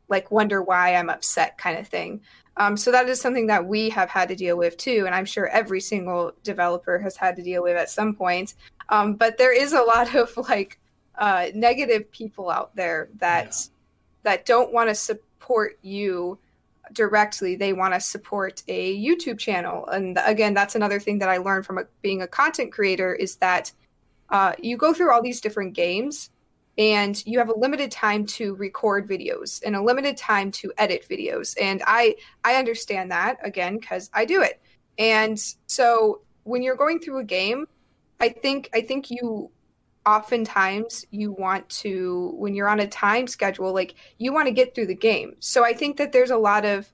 [0.10, 2.22] like, wonder why I'm upset, kind of thing.
[2.58, 5.04] Um, so that is something that we have had to deal with too.
[5.06, 8.56] And I'm sure every single developer has had to deal with at some point.
[8.90, 10.78] Um, but there is a lot of like
[11.22, 13.68] uh, negative people out there that yeah.
[14.24, 16.38] that don't want to support you
[16.94, 17.56] directly.
[17.56, 19.88] They want to support a youtube channel.
[19.88, 23.38] And again that's another thing that i learned from a, being a content creator is
[23.38, 23.72] that
[24.30, 26.32] uh, you go through all these different games
[26.78, 31.06] and you have a limited time to record videos and a limited time to edit
[31.08, 31.56] videos.
[31.62, 34.60] And i i understand that again because i do it.
[34.98, 37.68] And so when you're going through a game
[38.20, 39.52] i think i think you
[40.06, 44.74] oftentimes you want to when you're on a time schedule like you want to get
[44.74, 45.36] through the game.
[45.40, 46.92] So i think that there's a lot of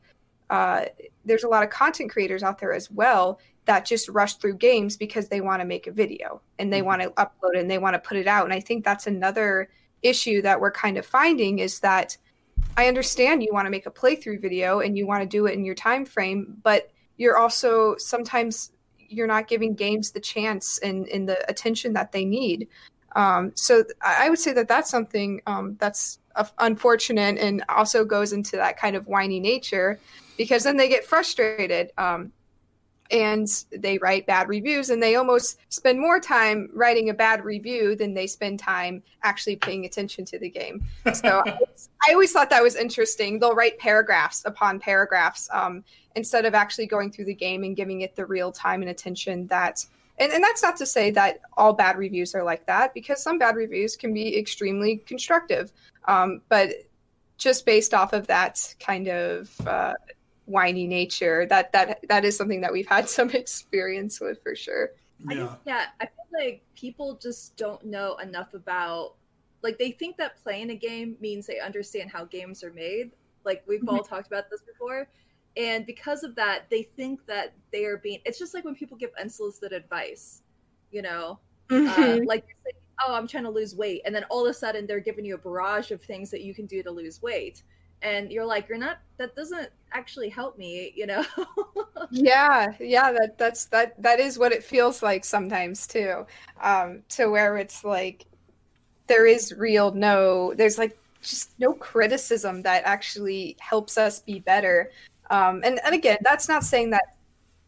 [0.49, 0.85] uh,
[1.25, 4.95] there's a lot of content creators out there as well that just rush through games
[4.95, 6.87] because they want to make a video and they mm-hmm.
[6.87, 8.45] want to upload it and they want to put it out.
[8.45, 9.69] And i think that's another
[10.03, 12.17] issue that we're kind of finding is that
[12.77, 15.53] i understand you want to make a playthrough video and you want to do it
[15.53, 18.71] in your time frame but you're also sometimes
[19.09, 22.67] you're not giving games the chance and, and the attention that they need
[23.15, 26.19] um, so I would say that that's something um, that's
[26.59, 29.99] unfortunate and also goes into that kind of whiny nature
[30.37, 32.31] because then they get frustrated um,
[33.09, 37.95] and they write bad reviews and they almost spend more time writing a bad review
[37.95, 40.83] than they spend time actually paying attention to the game.
[41.13, 41.57] So I,
[42.09, 43.39] I, always thought that was interesting.
[43.39, 45.83] They'll write paragraphs upon paragraphs um,
[46.15, 49.47] instead of actually going through the game and giving it the real time and attention
[49.47, 49.85] that
[50.19, 53.37] and, and that's not to say that all bad reviews are like that because some
[53.37, 55.71] bad reviews can be extremely constructive
[56.07, 56.69] um, but
[57.37, 59.93] just based off of that kind of uh,
[60.45, 64.91] whiny nature that that that is something that we've had some experience with for sure
[65.29, 65.45] yeah.
[65.45, 69.15] I, yeah i feel like people just don't know enough about
[69.63, 73.11] like they think that playing a game means they understand how games are made
[73.43, 73.89] like we've mm-hmm.
[73.89, 75.07] all talked about this before
[75.57, 78.95] and because of that they think that they are being it's just like when people
[78.95, 80.41] give unsolicited advice
[80.91, 81.39] you know
[81.69, 82.21] uh, mm-hmm.
[82.21, 82.45] uh, like
[83.05, 84.01] oh, I'm trying to lose weight.
[84.05, 86.53] And then all of a sudden they're giving you a barrage of things that you
[86.53, 87.63] can do to lose weight.
[88.01, 91.25] And you're like, you're not, that doesn't actually help me, you know?
[92.11, 92.67] yeah.
[92.79, 93.11] Yeah.
[93.11, 96.25] That, that's, that, that is what it feels like sometimes too.
[96.61, 98.25] Um, to where it's like,
[99.07, 104.91] there is real no, there's like just no criticism that actually helps us be better.
[105.29, 107.17] Um, and, and again, that's not saying that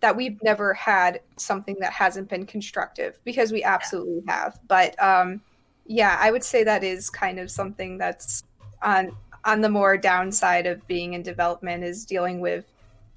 [0.01, 4.57] that we've never had something that hasn't been constructive because we absolutely have.
[4.67, 5.41] But um,
[5.85, 8.43] yeah, I would say that is kind of something that's
[8.81, 9.11] on
[9.45, 12.65] on the more downside of being in development is dealing with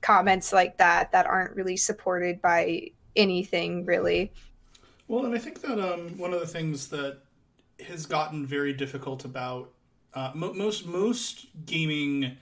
[0.01, 4.33] comments like that that aren't really supported by anything really.
[5.09, 7.19] Well, and I think that um, one of the things that
[7.87, 9.71] has gotten very difficult about
[10.15, 12.37] uh, mo- most most gaming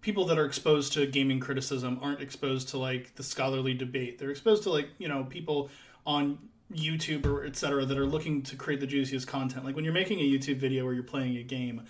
[0.00, 4.18] people that are exposed to gaming criticism aren't exposed to like the scholarly debate.
[4.18, 5.70] They're exposed to like you know people
[6.06, 6.38] on
[6.72, 7.84] YouTube or etc.
[7.86, 9.64] that are looking to create the juiciest content.
[9.64, 11.82] Like when you're making a YouTube video where you're playing a game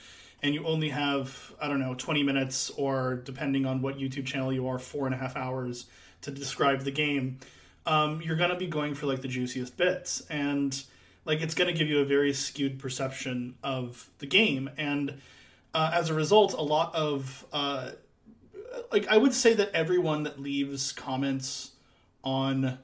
[0.42, 4.52] and you only have I don't know 20 minutes or depending on what YouTube channel
[4.52, 5.86] you are four and a half hours
[6.22, 7.38] to describe the game.
[7.86, 10.80] Um, you're gonna be going for like the juiciest bits and
[11.24, 15.20] like it's gonna give you a very skewed perception of the game and
[15.78, 17.90] uh, as a result, a lot of uh,
[18.90, 21.70] like I would say that everyone that leaves comments
[22.24, 22.80] on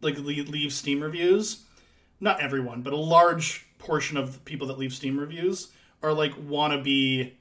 [0.00, 1.64] like leave Steam reviews,
[2.20, 7.32] not everyone, but a large portion of people that leave Steam reviews are like wannabe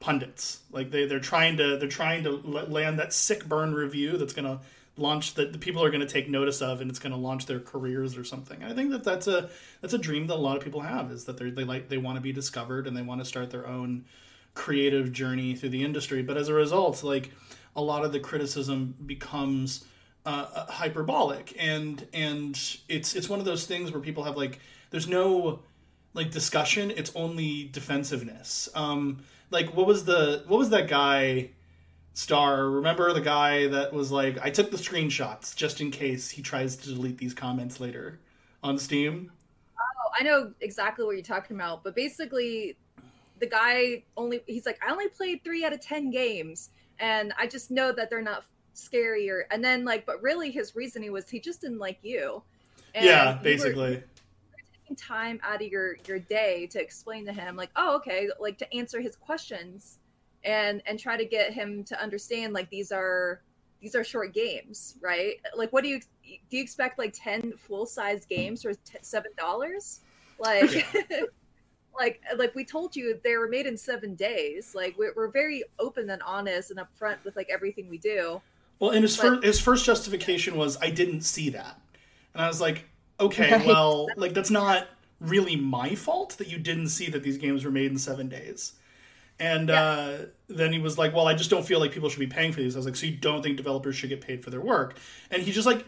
[0.00, 0.58] pundits.
[0.72, 4.60] Like they they're trying to they're trying to land that sick burn review that's gonna
[4.98, 7.46] launch that the people are going to take notice of and it's going to launch
[7.46, 8.62] their careers or something.
[8.62, 11.24] I think that that's a that's a dream that a lot of people have is
[11.24, 13.66] that they they like they want to be discovered and they want to start their
[13.66, 14.04] own
[14.54, 16.22] creative journey through the industry.
[16.22, 17.30] But as a result like
[17.76, 19.84] a lot of the criticism becomes
[20.26, 21.54] uh, uh hyperbolic.
[21.58, 22.58] And and
[22.88, 24.58] it's it's one of those things where people have like
[24.90, 25.60] there's no
[26.14, 28.68] like discussion it's only defensiveness.
[28.74, 29.18] Um
[29.50, 31.50] like what was the what was that guy
[32.18, 36.42] Star, remember the guy that was like, I took the screenshots just in case he
[36.42, 38.18] tries to delete these comments later
[38.60, 39.30] on Steam?
[39.78, 41.84] Oh, I know exactly what you're talking about.
[41.84, 42.76] But basically,
[43.38, 46.70] the guy only, he's like, I only played three out of 10 games.
[46.98, 49.30] And I just know that they're not scary.
[49.30, 52.42] Or, and then, like, but really his reasoning was he just didn't like you.
[52.96, 53.92] And yeah, basically.
[53.92, 54.02] You
[54.82, 58.58] taking time out of your, your day to explain to him, like, oh, okay, like
[58.58, 59.98] to answer his questions
[60.44, 63.42] and and try to get him to understand like these are
[63.80, 65.34] these are short games right?
[65.56, 68.72] Like what do you do you expect like 10 full size games for
[69.02, 70.00] seven dollars?
[70.38, 70.86] Like
[71.98, 74.74] like like we told you they were made in seven days.
[74.74, 78.40] Like we're, we're very open and honest and upfront with like everything we do.
[78.78, 81.80] Well and his but, first his first justification was i didn't see that.
[82.34, 82.84] And i was like
[83.20, 83.66] okay right.
[83.66, 84.86] well like that's not
[85.20, 88.74] really my fault that you didn't see that these games were made in seven days
[89.40, 89.82] and yeah.
[89.82, 92.52] uh, then he was like, "Well, I just don't feel like people should be paying
[92.52, 94.60] for these." I was like, "So you don't think developers should get paid for their
[94.60, 94.96] work?"
[95.30, 95.84] And he just like,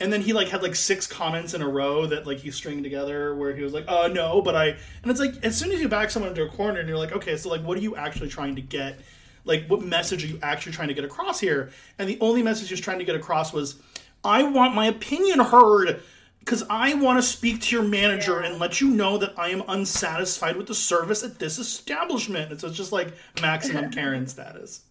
[0.00, 2.84] and then he like had like six comments in a row that like he stringed
[2.84, 5.80] together where he was like, "Uh, no," but I, and it's like as soon as
[5.80, 7.96] you back someone into a corner and you're like, "Okay, so like, what are you
[7.96, 9.00] actually trying to get?
[9.44, 12.68] Like, what message are you actually trying to get across here?" And the only message
[12.68, 13.76] he was trying to get across was,
[14.24, 16.02] "I want my opinion heard."
[16.40, 19.62] Because I want to speak to your manager and let you know that I am
[19.68, 22.50] unsatisfied with the service at this establishment.
[22.50, 24.82] And so it's just like maximum Karen status.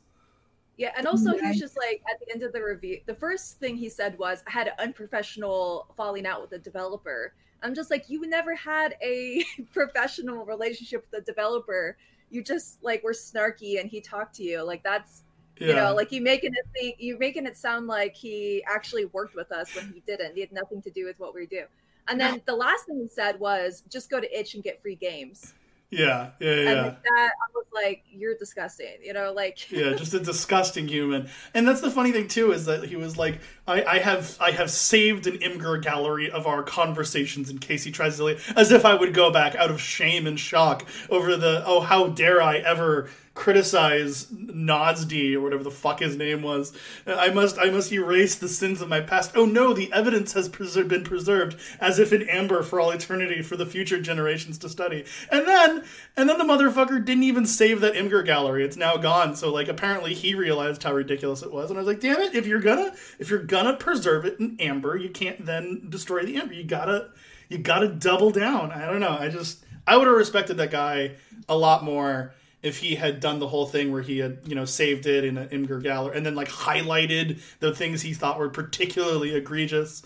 [0.77, 3.75] Yeah, and also he's just like at the end of the review, the first thing
[3.75, 8.09] he said was, "I had an unprofessional falling out with the developer." I'm just like,
[8.09, 11.97] you never had a professional relationship with the developer.
[12.29, 14.61] You just like were snarky, and he talked to you.
[14.61, 15.23] Like that's
[15.59, 15.67] yeah.
[15.67, 19.35] You know, like you making it think you're making it sound like he actually worked
[19.35, 20.35] with us when he didn't.
[20.35, 21.63] He had nothing to do with what we do.
[22.07, 24.95] And then the last thing he said was just go to itch and get free
[24.95, 25.53] games.
[25.91, 26.69] Yeah, yeah, yeah.
[26.69, 28.97] And that I was like, you're disgusting.
[29.01, 31.29] You know, like yeah, just a disgusting human.
[31.55, 34.51] And that's the funny thing too is that he was like, I, I have I
[34.51, 38.71] have saved an Imgur gallery of our conversations in case he tries to delete, as
[38.71, 42.39] if I would go back out of shame and shock over the oh how dare
[42.39, 43.09] I ever
[43.39, 46.73] criticize Nodsd or whatever the fuck his name was.
[47.07, 49.31] I must I must erase the sins of my past.
[49.33, 53.55] Oh no, the evidence has been preserved as if in amber for all eternity for
[53.55, 55.05] the future generations to study.
[55.31, 55.85] And then
[56.17, 58.65] and then the motherfucker didn't even save that Imgur gallery.
[58.65, 59.37] It's now gone.
[59.37, 61.69] So like apparently he realized how ridiculous it was.
[61.69, 64.57] And I was like, damn it, if you're gonna if you're gonna preserve it in
[64.59, 66.53] amber, you can't then destroy the amber.
[66.53, 67.11] You gotta
[67.47, 68.71] you gotta double down.
[68.73, 69.17] I don't know.
[69.17, 71.11] I just I would have respected that guy
[71.47, 74.65] a lot more if he had done the whole thing where he had you know
[74.65, 78.49] saved it in an Imgur gallery and then like highlighted the things he thought were
[78.49, 80.03] particularly egregious.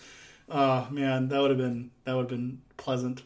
[0.50, 3.24] Oh man, that would have been that would have been pleasant.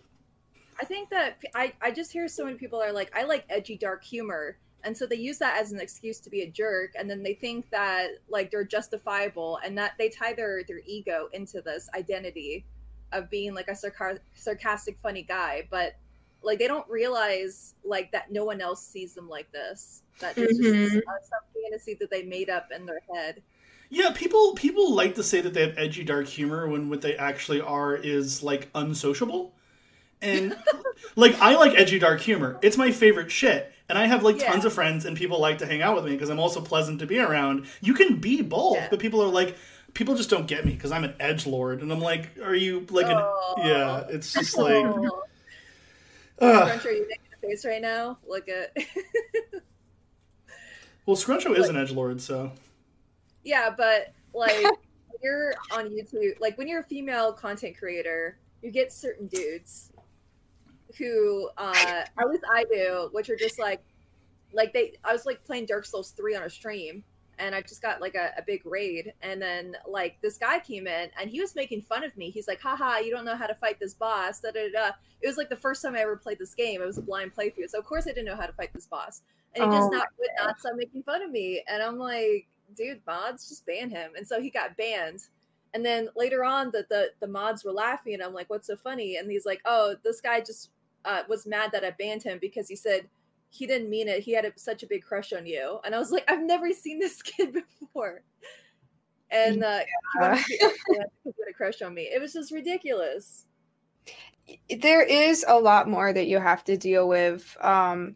[0.80, 3.78] I think that I, I just hear so many people are like, I like edgy
[3.78, 4.58] dark humor.
[4.84, 6.92] And so they use that as an excuse to be a jerk.
[6.98, 11.30] And then they think that like they're justifiable and that they tie their, their ego
[11.34, 12.66] into this identity
[13.12, 15.68] of being like a sarcar- sarcastic, funny guy.
[15.70, 15.96] But
[16.44, 20.04] like they don't realize like that no one else sees them like this.
[20.20, 20.86] That it's Mhm.
[20.92, 23.42] just uh, some fantasy that they made up in their head.
[23.90, 27.16] Yeah, people people like to say that they have edgy dark humor when what they
[27.16, 29.54] actually are is like unsociable.
[30.22, 30.56] And
[31.16, 32.58] like I like edgy dark humor.
[32.62, 33.72] It's my favorite shit.
[33.90, 34.52] And I have like Yeah.
[34.52, 37.00] tons of friends and people like to hang out with me because I'm also pleasant
[37.00, 37.66] to be around.
[37.82, 38.88] You can be both, Yeah.
[38.90, 39.56] but people are like
[39.94, 42.86] people just don't get me because I'm an edge lord and I'm like, are you
[42.90, 43.66] like an Aw.
[43.66, 44.86] yeah, it's just like.
[46.40, 46.68] Ugh.
[46.68, 48.18] Crunch, are you making a face right now?
[48.28, 48.76] Look at
[51.06, 52.52] Well, Scruncho is an edge lord, so
[53.44, 58.72] Yeah, but like when you're on YouTube, like when you're a female content creator, you
[58.72, 59.92] get certain dudes
[60.98, 63.82] who uh at least I do, which are just like
[64.52, 67.04] like they I was like playing Dark Souls 3 on a stream
[67.40, 70.88] and I just got like a, a big raid and then like this guy came
[70.88, 72.30] in and he was making fun of me.
[72.30, 74.92] He's like, haha, you don't know how to fight this boss, da da da.
[75.22, 76.82] It was like the first time I ever played this game.
[76.82, 77.70] It was a blind playthrough.
[77.70, 79.22] So of course I didn't know how to fight this boss.
[79.56, 81.64] And he Oh just not would not stop making fun of me.
[81.68, 84.12] And I'm like, dude, mods, just ban him.
[84.18, 85.22] And so he got banned.
[85.74, 88.76] And then later on, the the, the mods were laughing, and I'm like, what's so
[88.78, 89.18] funny?
[89.18, 90.70] And he's like, oh, this guy just
[91.06, 93.08] uh, was mad that I banned him because he said
[93.50, 94.22] he didn't mean it.
[94.22, 95.80] He had a, such a big crush on you.
[95.84, 98.22] And I was like, I've never seen this kid before.
[99.30, 102.04] And uh, he wanted to be upset because he had a crush on me.
[102.04, 103.46] It was just ridiculous.
[104.80, 108.16] there is a lot more that you have to deal with um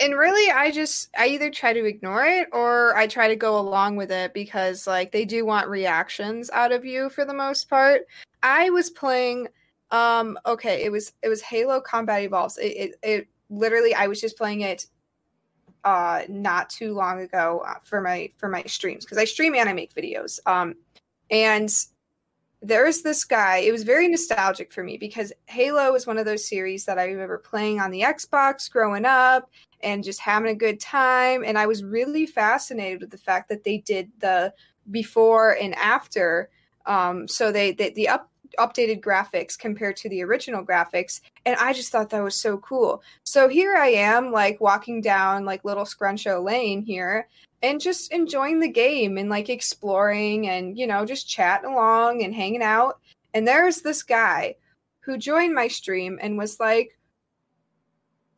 [0.00, 3.58] and really i just i either try to ignore it or i try to go
[3.58, 7.68] along with it because like they do want reactions out of you for the most
[7.68, 8.02] part
[8.42, 9.46] i was playing
[9.90, 14.20] um okay it was it was Halo Combat Evolved it, it, it literally i was
[14.20, 14.86] just playing it
[15.84, 19.68] uh not too long ago uh, for my for my streams because i stream and
[19.68, 20.74] i make videos um
[21.30, 21.70] and
[22.62, 23.58] there's this guy.
[23.58, 27.06] It was very nostalgic for me because Halo is one of those series that I
[27.06, 29.50] remember playing on the Xbox growing up
[29.82, 31.42] and just having a good time.
[31.44, 34.54] And I was really fascinated with the fact that they did the
[34.92, 36.50] before and after.
[36.86, 41.72] Um, so they, they the up updated graphics compared to the original graphics and i
[41.72, 43.02] just thought that was so cool.
[43.24, 47.28] So here i am like walking down like little scruncho lane here
[47.62, 52.34] and just enjoying the game and like exploring and you know just chatting along and
[52.34, 53.00] hanging out.
[53.34, 54.56] And there's this guy
[55.00, 56.98] who joined my stream and was like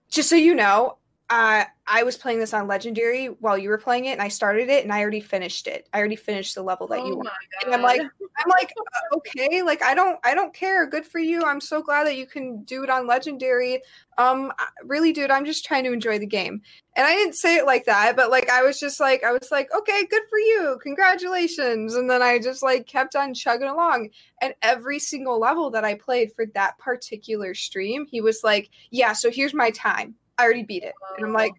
[0.09, 0.99] just so you know
[1.31, 4.69] uh, i was playing this on legendary while you were playing it and i started
[4.69, 7.31] it and i already finished it i already finished the level that you oh my
[7.65, 10.87] and I'm like, I'm like, uh, okay, like I don't, I don't care.
[10.87, 11.45] Good for you.
[11.45, 13.83] I'm so glad that you can do it on Legendary.
[14.19, 14.53] Um,
[14.85, 16.63] really, dude, I'm just trying to enjoy the game.
[16.97, 19.51] And I didn't say it like that, but like I was just like, I was
[19.51, 21.95] like, okay, good for you, congratulations.
[21.95, 24.11] And then I just like kept on chugging along.
[24.41, 29.13] And every single level that I played for that particular stream, he was like, yeah,
[29.13, 30.15] so here's my time.
[30.39, 30.95] I already beat it.
[31.17, 31.59] And I'm like, oh.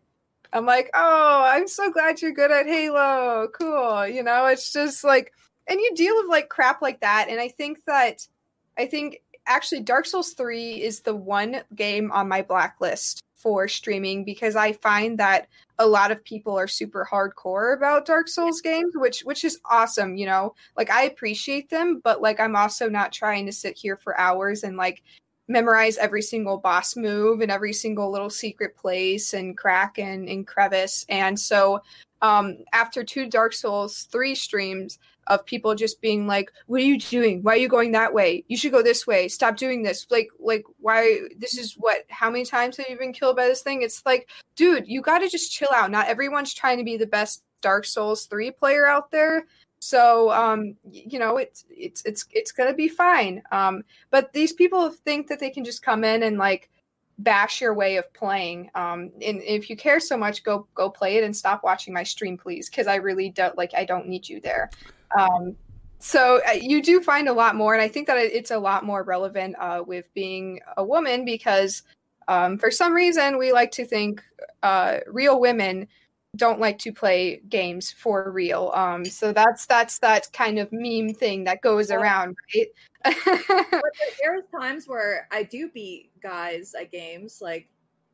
[0.53, 3.47] I'm like, oh, I'm so glad you're good at Halo.
[3.53, 4.07] Cool.
[4.07, 5.33] You know, it's just like,
[5.67, 7.27] and you deal with like crap like that.
[7.29, 8.25] And I think that,
[8.77, 14.23] I think actually Dark Souls 3 is the one game on my blacklist for streaming
[14.23, 15.47] because I find that
[15.77, 20.15] a lot of people are super hardcore about Dark Souls games, which which is awesome,
[20.15, 20.55] you know.
[20.77, 24.63] Like I appreciate them, but like I'm also not trying to sit here for hours
[24.63, 25.03] and like
[25.47, 30.47] memorize every single boss move and every single little secret place and crack and, and
[30.47, 31.05] crevice.
[31.09, 31.81] And so
[32.21, 36.99] um after two Dark Souls 3 streams of people just being like, What are you
[36.99, 37.41] doing?
[37.43, 38.43] Why are you going that way?
[38.47, 39.27] You should go this way.
[39.27, 40.05] Stop doing this.
[40.09, 43.61] Like like why this is what how many times have you been killed by this
[43.61, 43.81] thing?
[43.81, 45.91] It's like, dude, you gotta just chill out.
[45.91, 49.45] Not everyone's trying to be the best Dark Souls 3 player out there.
[49.79, 53.41] So um you know it's it's it's it's gonna be fine.
[53.51, 56.69] Um but these people think that they can just come in and like
[57.19, 58.69] bash your way of playing.
[58.75, 62.03] Um and if you care so much, go go play it and stop watching my
[62.03, 64.69] stream, please, because I really don't like I don't need you there.
[65.17, 65.55] Um
[65.99, 68.83] so uh, you do find a lot more, and I think that it's a lot
[68.83, 71.83] more relevant uh, with being a woman because
[72.27, 74.23] um, for some reason we like to think
[74.63, 75.87] uh, real women
[76.35, 78.71] don't like to play games for real.
[78.75, 82.67] Um, so that's that's that kind of meme thing that goes around, right?
[83.25, 83.83] but
[84.21, 87.39] there's times where I do beat guys at games.
[87.41, 87.69] Like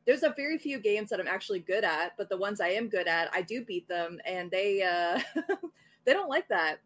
[0.06, 2.88] there's a very few games that I'm actually good at, but the ones I am
[2.90, 5.20] good at, I do beat them, and they uh
[6.06, 6.80] they don't like that.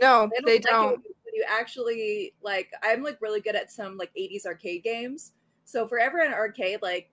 [0.00, 0.46] no, They don't.
[0.46, 0.90] they don't.
[1.24, 2.70] when you- actually like.
[2.82, 5.32] I'm like really good at some like 80s arcade games.
[5.64, 7.10] So for everyone arcade, like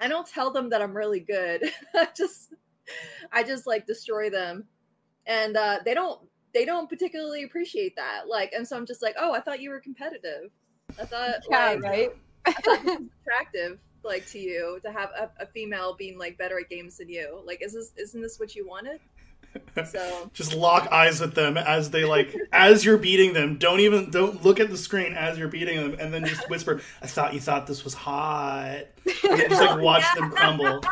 [0.00, 1.62] I don't tell them that I'm really good.
[2.16, 2.52] Just
[3.32, 4.64] I just like destroy them.
[5.26, 6.20] And uh they don't
[6.52, 8.28] they don't particularly appreciate that.
[8.28, 10.50] Like and so I'm just like, "Oh, I thought you were competitive."
[10.98, 12.16] I thought Yeah, like, right.
[12.46, 16.36] I thought this was attractive like to you to have a, a female being like
[16.36, 17.40] better at games than you.
[17.44, 19.00] Like is this isn't this what you wanted?
[19.84, 23.56] So Just lock eyes with them as they like as you're beating them.
[23.56, 26.80] Don't even don't look at the screen as you're beating them, and then just whisper,
[27.02, 30.82] "I thought you thought this was hot." And just like watch them crumble.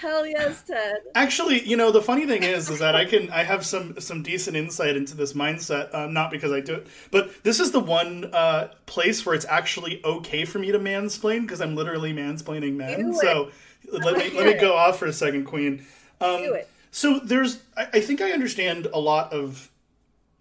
[0.00, 0.96] Hell yes, Ted.
[1.14, 4.22] Actually, you know, the funny thing is, is that I can I have some some
[4.22, 5.94] decent insight into this mindset.
[5.94, 9.46] Um, not because I do it, but this is the one uh, place where it's
[9.46, 13.12] actually okay for me to mansplain because I'm literally mansplaining men.
[13.14, 13.50] So
[13.92, 15.84] let me let me go off for a second, Queen.
[16.20, 16.68] Um, Do it.
[16.90, 19.70] So there's, I, I think I understand a lot of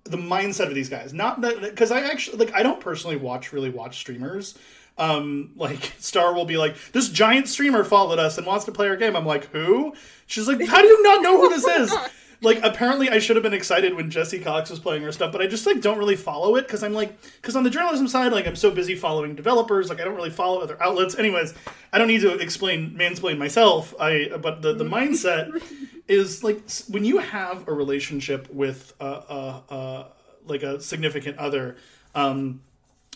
[0.05, 1.13] the mindset of these guys.
[1.13, 4.57] Not that because I actually like I don't personally watch really watch streamers.
[4.99, 8.87] Um, like Star will be like, this giant streamer followed us and wants to play
[8.87, 9.15] our game.
[9.15, 9.95] I'm like, who?
[10.27, 11.95] She's like, how do you not know who this is?
[12.41, 15.41] like apparently I should have been excited when Jesse Cox was playing her stuff, but
[15.41, 18.31] I just like don't really follow it because I'm like because on the journalism side,
[18.31, 21.17] like I'm so busy following developers, like I don't really follow other outlets.
[21.17, 21.53] Anyways,
[21.91, 23.93] I don't need to explain mansplain myself.
[23.99, 25.61] I but the the mindset
[26.07, 30.05] is like when you have a relationship with a, a, a
[30.45, 31.75] like a significant other.
[32.15, 32.61] Um,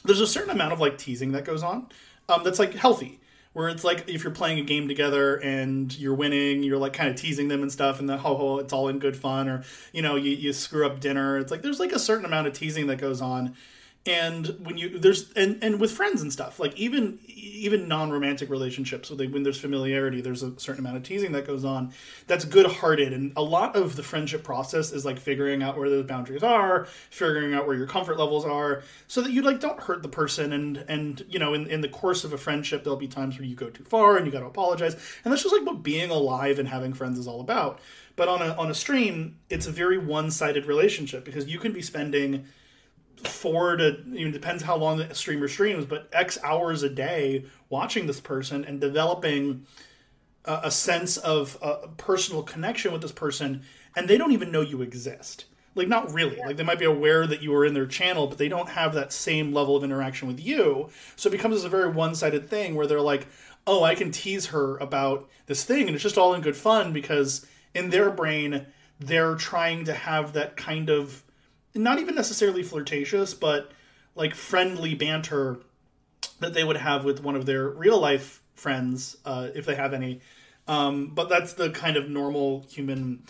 [0.03, 1.87] there's a certain amount of like teasing that goes on
[2.29, 3.19] um, that's like healthy
[3.53, 7.09] where it's like if you're playing a game together and you're winning you're like kind
[7.09, 9.63] of teasing them and stuff and then ho ho it's all in good fun or
[9.91, 12.53] you know you, you screw up dinner it's like there's like a certain amount of
[12.53, 13.55] teasing that goes on
[14.05, 19.07] and when you there's and and with friends and stuff like even even non-romantic relationships
[19.07, 21.93] so they, when there's familiarity there's a certain amount of teasing that goes on
[22.27, 23.13] that's good-hearted.
[23.13, 26.85] And a lot of the friendship process is like figuring out where those boundaries are
[27.09, 30.53] figuring out where your comfort levels are so that you like don't hurt the person.
[30.53, 33.47] And and you know in, in the course of a friendship there'll be times where
[33.47, 34.95] you go too far and you got to apologize.
[35.23, 37.79] And that's just like what being alive and having friends is all about.
[38.15, 41.81] But on a on a stream it's a very one-sided relationship because you can be
[41.81, 42.45] spending
[43.27, 47.45] four to you know, depends how long the streamer streams, but X hours a day
[47.69, 49.65] watching this person and developing
[50.45, 53.63] a, a sense of a personal connection with this person,
[53.95, 55.45] and they don't even know you exist.
[55.75, 56.37] Like not really.
[56.37, 58.93] Like they might be aware that you are in their channel, but they don't have
[58.93, 60.89] that same level of interaction with you.
[61.15, 63.27] So it becomes a very one-sided thing where they're like,
[63.65, 66.93] "Oh, I can tease her about this thing," and it's just all in good fun
[66.93, 68.67] because in their brain
[68.99, 71.22] they're trying to have that kind of
[71.75, 73.71] not even necessarily flirtatious, but
[74.15, 75.59] like friendly banter
[76.39, 79.93] that they would have with one of their real life friends, uh, if they have
[79.93, 80.21] any.
[80.67, 83.23] Um, but that's the kind of normal human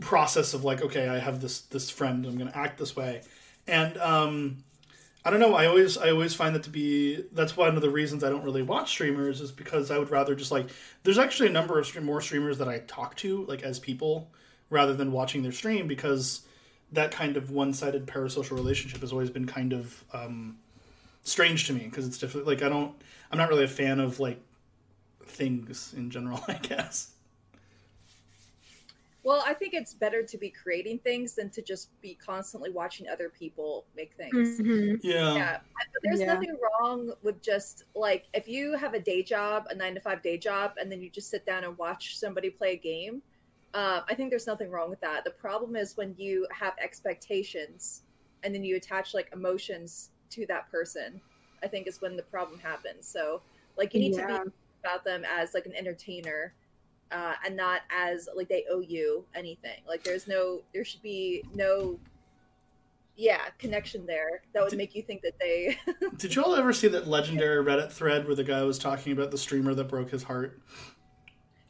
[0.00, 3.22] process of like, okay, I have this this friend, I'm going to act this way,
[3.66, 4.64] and um,
[5.24, 5.54] I don't know.
[5.54, 8.44] I always I always find that to be that's one of the reasons I don't
[8.44, 10.68] really watch streamers is because I would rather just like
[11.02, 14.30] there's actually a number of more streamers that I talk to like as people
[14.70, 16.46] rather than watching their stream because
[16.92, 20.58] that kind of one-sided parasocial relationship has always been kind of um,
[21.22, 22.46] strange to me because it's different.
[22.46, 22.94] Like I don't,
[23.30, 24.40] I'm not really a fan of like
[25.24, 26.42] things in general.
[26.48, 27.12] I guess.
[29.24, 33.08] Well, I think it's better to be creating things than to just be constantly watching
[33.08, 34.58] other people make things.
[34.58, 35.00] Mhm.
[35.02, 35.34] Yeah.
[35.34, 36.32] Yeah, but there's Yeah.
[36.32, 40.22] nothing wrong with just like if you have a day job, a nine to five
[40.22, 43.20] day job, and then you just sit down and watch somebody play a game.
[43.74, 45.24] Uh, I think there's nothing wrong with that.
[45.24, 48.02] The problem is when you have expectations
[48.42, 51.20] and then you attach like emotions to that person.
[51.62, 53.06] I think is when the problem happens.
[53.06, 53.42] So
[53.76, 54.50] like you need to be
[54.84, 56.54] about them as like an entertainer
[57.10, 59.80] uh, and not as like they owe you anything.
[59.86, 61.98] Like there's no, there should be no,
[63.16, 65.76] yeah, connection there that would Did- make you think that they.
[66.16, 69.30] Did you all ever see that legendary Reddit thread where the guy was talking about
[69.30, 70.60] the streamer that broke his heart?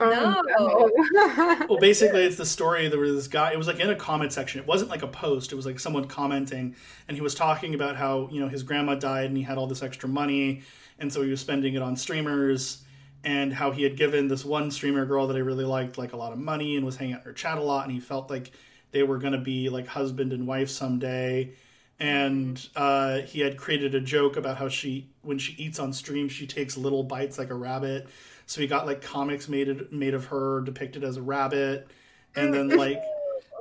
[0.01, 1.67] Oh, No.
[1.69, 2.89] Well, basically, it's the story.
[2.89, 3.53] There was this guy.
[3.53, 4.61] It was like in a comment section.
[4.61, 5.53] It wasn't like a post.
[5.53, 6.77] It was like someone commenting,
[7.09, 9.67] and he was talking about how you know his grandma died and he had all
[9.67, 10.63] this extra money,
[10.99, 12.85] and so he was spending it on streamers,
[13.25, 16.17] and how he had given this one streamer girl that he really liked like a
[16.17, 18.31] lot of money and was hanging out in her chat a lot, and he felt
[18.31, 18.53] like
[18.93, 21.53] they were going to be like husband and wife someday.
[22.01, 26.29] And uh, he had created a joke about how she, when she eats on stream,
[26.29, 28.07] she takes little bites like a rabbit.
[28.49, 31.87] So he got like comics made made of her depicted as a rabbit,
[32.35, 33.01] and then like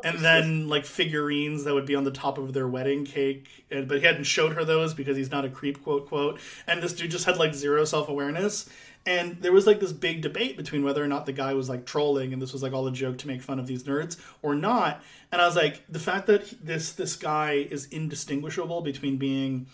[0.04, 3.66] and then like figurines that would be on the top of their wedding cake.
[3.70, 6.40] And but he hadn't showed her those because he's not a creep, quote quote.
[6.66, 8.70] And this dude just had like zero self awareness.
[9.06, 11.86] And there was like this big debate between whether or not the guy was like
[11.86, 14.56] trolling and this was like all a joke to make fun of these nerds or
[14.56, 15.04] not.
[15.34, 19.68] And I was like, the fact that this this guy is indistinguishable between being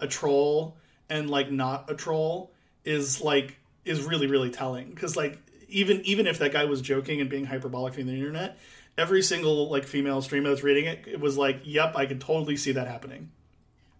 [0.00, 0.76] a troll
[1.08, 2.50] and like not a troll
[2.84, 7.20] is like is really really telling because like even even if that guy was joking
[7.20, 8.58] and being hyperbolic from the internet,
[8.96, 12.56] every single like female streamer that's reading it, it was like, "Yep, I can totally
[12.56, 13.30] see that happening."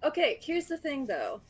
[0.04, 1.40] Okay, here's the thing though.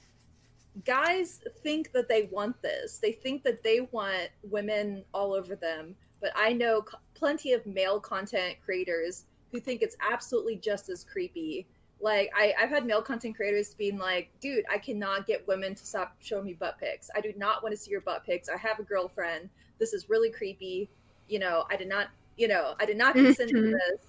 [0.84, 2.98] Guys think that they want this.
[2.98, 5.96] They think that they want women all over them.
[6.20, 11.04] But I know c- plenty of male content creators who think it's absolutely just as
[11.04, 11.66] creepy.
[12.00, 15.86] Like I, I've had male content creators being like, "Dude, I cannot get women to
[15.86, 17.10] stop showing me butt pics.
[17.14, 18.48] I do not want to see your butt pics.
[18.48, 19.48] I have a girlfriend.
[19.78, 20.90] This is really creepy.
[21.28, 23.26] You know, I did not, you know, I did not mm-hmm.
[23.26, 24.00] consent to this.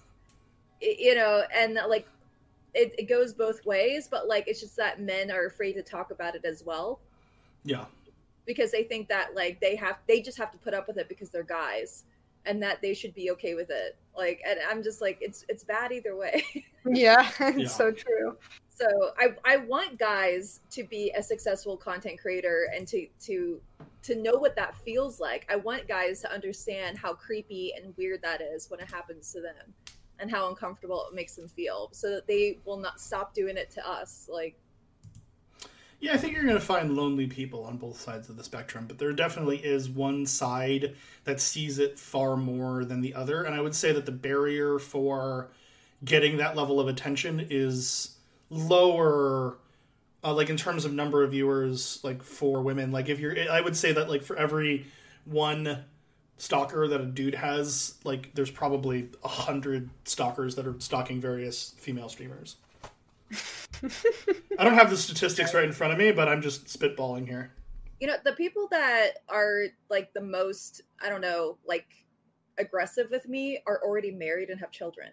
[0.84, 2.08] I- You know, and uh, like
[2.74, 6.12] it, it goes both ways, but like it's just that men are afraid to talk
[6.12, 7.00] about it as well
[7.64, 7.86] Yeah,
[8.46, 11.10] because they think that like they have they just have to put up with it
[11.10, 12.04] because they're guys
[12.48, 13.98] and that they should be okay with it.
[14.16, 16.44] Like and I'm just like it's it's bad either way.
[16.90, 17.68] Yeah, it's Yeah.
[17.68, 18.38] so true.
[18.70, 18.86] so
[19.18, 23.60] I I want guys to be a successful content creator and to to
[24.04, 25.46] to know what that feels like.
[25.50, 29.42] I want guys to understand how creepy and weird that is when it happens to
[29.42, 29.74] them
[30.20, 33.70] and how uncomfortable it makes them feel so that they will not stop doing it
[33.72, 34.30] to us.
[34.32, 34.56] Like
[36.00, 36.14] yeah.
[36.14, 38.98] I think you're going to find lonely people on both sides of the spectrum, but
[38.98, 43.62] there definitely is one side that sees it far more than the other, and I
[43.62, 45.50] would say that the barrier for
[46.04, 48.18] getting that level of attention is
[48.50, 49.58] lower
[50.24, 53.60] uh, like in terms of number of viewers like for women like if you're i
[53.60, 54.86] would say that like for every
[55.26, 55.84] one
[56.38, 61.74] stalker that a dude has like there's probably a hundred stalkers that are stalking various
[61.78, 62.58] female streamers
[64.60, 67.52] i don't have the statistics right in front of me but i'm just spitballing here.
[68.00, 71.88] You know the people that are like the most i don't know like
[72.60, 75.10] aggressive with me are already married and have children.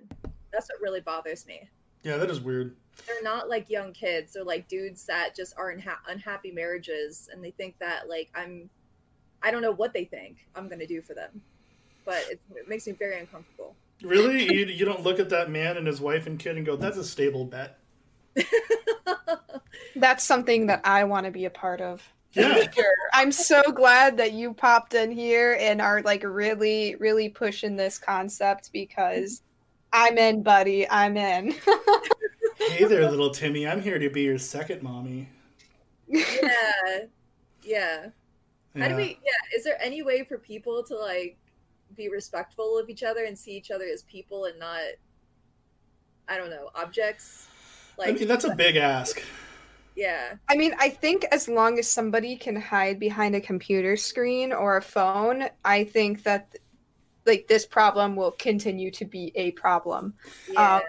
[0.52, 1.68] That's what really bothers me.
[2.02, 2.76] Yeah that is weird.
[3.06, 4.34] They're not like young kids.
[4.34, 8.30] They're like dudes that just are in ha- unhappy marriages and they think that like
[8.34, 8.68] i'm
[9.42, 11.40] i don't know what they think i'm gonna do for them
[12.04, 13.74] but it, it makes me very uncomfortable.
[14.02, 14.52] Really?
[14.52, 16.96] You, you don't look at that man and his wife and kid and go that's
[16.96, 17.78] a stable bet
[19.96, 22.02] That's something that I want to be a part of.
[22.32, 22.66] yeah.
[23.12, 27.98] I'm so glad that you popped in here and are like really, really pushing this
[27.98, 29.42] concept because
[29.92, 30.88] I'm in, buddy.
[30.90, 31.52] I'm in.
[32.58, 33.66] hey there little timmy.
[33.68, 35.28] I'm here to be your second mommy.
[36.08, 37.04] Yeah.
[37.62, 38.06] Yeah.
[38.76, 41.38] How do we yeah is there any way for people to like
[41.96, 44.80] be respectful of each other and see each other as people and not
[46.28, 47.48] i don't know objects
[48.02, 49.22] I mean, that's a big ask.
[49.94, 54.52] yeah I mean, I think as long as somebody can hide behind a computer screen
[54.52, 56.54] or a phone, I think that
[57.26, 60.14] like this problem will continue to be a problem.
[60.48, 60.82] yeah Um,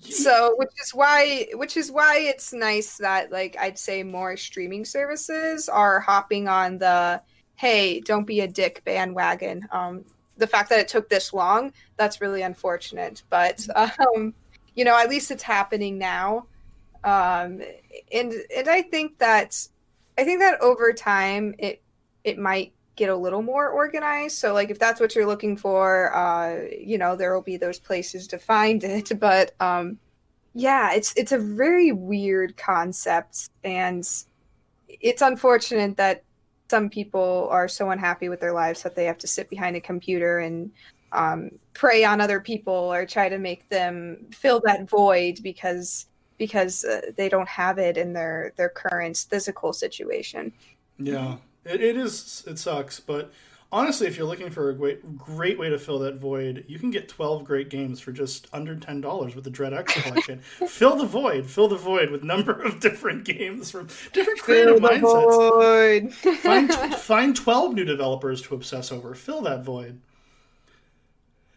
[0.00, 4.84] So, which is why which is why it's nice that like I'd say more streaming
[4.84, 7.22] services are hopping on the
[7.56, 9.66] hey, don't be a dick bandwagon.
[9.72, 10.04] Um
[10.38, 14.34] the fact that it took this long, that's really unfortunate, but um
[14.76, 16.46] you know, at least it's happening now.
[17.02, 17.60] Um
[18.12, 19.66] and and I think that
[20.16, 21.82] I think that over time it
[22.22, 24.38] it might get a little more organized.
[24.38, 27.78] So like if that's what you're looking for, uh, you know, there will be those
[27.78, 29.12] places to find it.
[29.20, 29.98] But um
[30.54, 34.08] yeah, it's it's a very weird concept and
[34.88, 36.22] it's unfortunate that
[36.70, 39.80] some people are so unhappy with their lives that they have to sit behind a
[39.80, 40.72] computer and
[41.12, 46.06] um, prey on other people or try to make them fill that void because
[46.38, 50.52] because uh, they don't have it in their their current physical situation.
[50.98, 52.44] Yeah, it, it is.
[52.46, 53.32] It sucks, but
[53.72, 56.90] honestly, if you're looking for a great great way to fill that void, you can
[56.90, 60.40] get 12 great games for just under ten dollars with the Dread X collection.
[60.40, 61.46] fill the void.
[61.46, 66.12] Fill the void with number of different games from different creative Fill the mindsets.
[66.12, 66.14] void.
[66.38, 70.00] find find 12 new developers to obsess over fill that void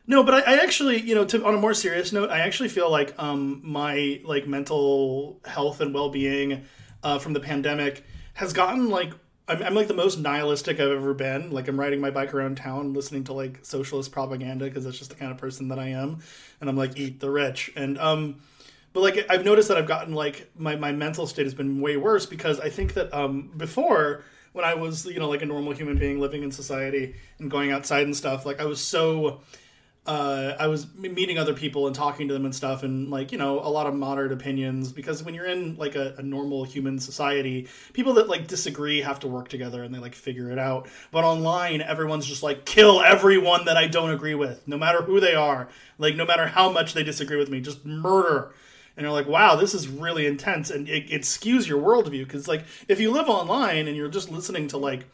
[0.10, 2.68] no but I, I actually you know to, on a more serious note i actually
[2.68, 6.66] feel like um my like mental health and well-being
[7.01, 8.03] uh, from the pandemic
[8.34, 9.14] has gotten like
[9.47, 11.51] I'm, I'm like the most nihilistic i've ever been.
[11.51, 15.12] Like i'm riding my bike around town listening to like socialist propaganda because that's just
[15.12, 16.20] the kind of person that i am.
[16.60, 17.72] And i'm like eat the rich.
[17.76, 18.41] And um
[18.93, 21.97] but like I've noticed that I've gotten like my, my mental state has been way
[21.97, 25.74] worse because I think that um before when I was you know like a normal
[25.74, 29.41] human being living in society and going outside and stuff like I was so
[30.10, 33.38] uh, I was meeting other people and talking to them and stuff, and like you
[33.38, 34.91] know, a lot of moderate opinions.
[34.91, 39.20] Because when you're in like a, a normal human society, people that like disagree have
[39.20, 40.89] to work together and they like figure it out.
[41.12, 45.20] But online, everyone's just like kill everyone that I don't agree with, no matter who
[45.20, 48.51] they are, like no matter how much they disagree with me, just murder.
[48.97, 52.47] and you're like, wow, this is really intense, and it, it skews your worldview because
[52.47, 55.05] like if you live online and you're just listening to like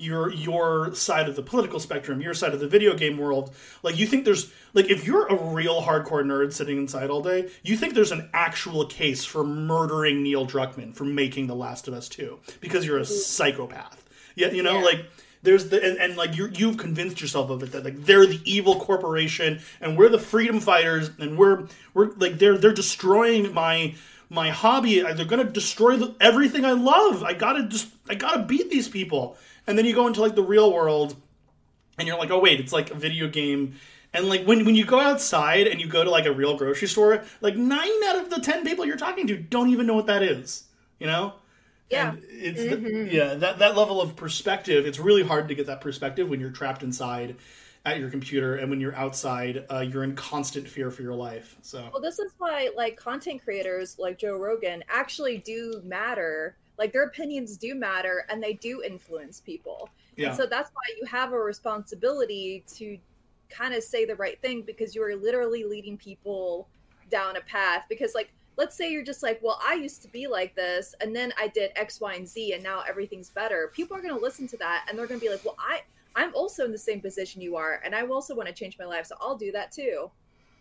[0.00, 3.54] your your side of the political spectrum, your side of the video game world.
[3.82, 7.50] Like you think there's like if you're a real hardcore nerd sitting inside all day,
[7.62, 11.94] you think there's an actual case for murdering Neil Druckmann for making The Last of
[11.94, 13.06] Us 2 because you're a mm.
[13.06, 14.08] psychopath.
[14.34, 14.84] Yeah, you know, Yeah.
[14.84, 15.06] like
[15.42, 18.40] there's the and, and like you you've convinced yourself of it that like they're the
[18.44, 23.94] evil corporation and we're the freedom fighters and we're we're like they're they're destroying my
[24.28, 28.70] my hobby they're gonna destroy the, everything i love i gotta just i gotta beat
[28.70, 29.36] these people
[29.70, 31.16] and then you go into like the real world
[31.98, 33.74] and you're like oh wait it's like a video game
[34.12, 36.88] and like when, when you go outside and you go to like a real grocery
[36.88, 40.06] store like nine out of the ten people you're talking to don't even know what
[40.06, 40.64] that is
[40.98, 41.34] you know
[41.90, 42.10] Yeah.
[42.12, 44.86] and it's the- yeah that that level of perspective.
[44.86, 47.36] It's really hard to get that perspective when you're trapped inside
[47.86, 51.56] at your computer, and when you're outside, uh, you're in constant fear for your life.
[51.62, 56.56] So Well, this is why like content creators like Joe Rogan actually do matter.
[56.80, 59.90] Like their opinions do matter and they do influence people.
[60.16, 62.98] yeah, And so that's why you have a responsibility to
[63.50, 66.68] kind of say the right thing because you are literally leading people
[67.10, 67.84] down a path.
[67.90, 71.14] Because, like, let's say you're just like, well, I used to be like this, and
[71.14, 73.70] then I did X, Y, and Z, and now everything's better.
[73.74, 75.82] People are going to listen to that and they're going to be like, well, I.
[76.16, 78.84] I'm also in the same position you are, and I also want to change my
[78.84, 80.10] life, so I'll do that too.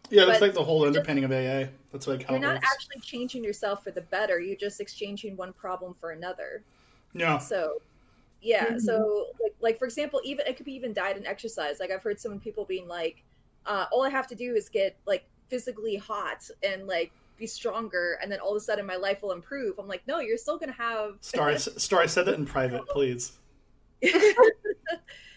[0.09, 0.25] Yeah.
[0.25, 1.69] That's but like the whole underpinning of AA.
[1.91, 2.67] That's like how You're it not works.
[2.73, 4.39] actually changing yourself for the better.
[4.39, 6.63] You're just exchanging one problem for another.
[7.13, 7.81] yeah, So,
[8.41, 8.67] yeah.
[8.67, 8.81] Mhm.
[8.81, 11.79] So, like, like for example, even it could be even diet and exercise.
[11.79, 13.23] Like I've heard some people being like,
[13.65, 18.19] uh, "All I have to do is get like physically hot and like be stronger,
[18.21, 20.57] and then all of a sudden my life will improve." I'm like, "No, you're still
[20.57, 21.57] gonna have Star.
[21.57, 22.01] Star.
[22.01, 23.33] I said that in private, please.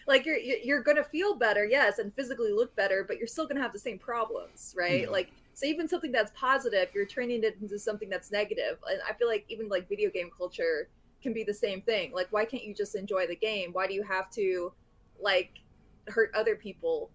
[0.07, 3.61] like you're you're gonna feel better, yes, and physically look better, but you're still gonna
[3.61, 5.01] have the same problems, right?
[5.03, 5.09] Yeah.
[5.09, 8.79] Like." So even something that's positive, you're turning it into something that's negative.
[8.89, 10.87] And I feel like even like video game culture
[11.21, 12.11] can be the same thing.
[12.11, 13.69] Like, why can't you just enjoy the game?
[13.71, 14.73] Why do you have to
[15.21, 15.51] like
[16.07, 17.11] hurt other people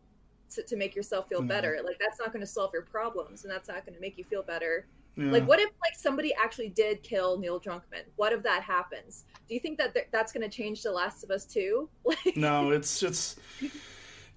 [0.54, 1.48] to, to make yourself feel Yeah.
[1.48, 1.80] better?
[1.84, 4.22] Like, that's not going to solve your problems, and that's not going to make you
[4.22, 4.86] feel better.
[5.18, 5.32] Yeah.
[5.32, 8.04] Like, what if like somebody actually did kill Neil Druckmann?
[8.14, 9.24] What if that happens?
[9.48, 11.88] Do you think that th- that's going to change The Last of Us 2?
[12.04, 13.36] Like, no, it's it's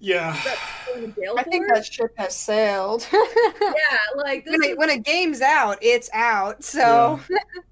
[0.00, 0.36] yeah.
[0.44, 0.58] that
[0.88, 3.06] going to jail I think that ship has sailed.
[3.12, 6.64] yeah, like this when, is it, when a game's out, it's out.
[6.64, 7.38] So yeah,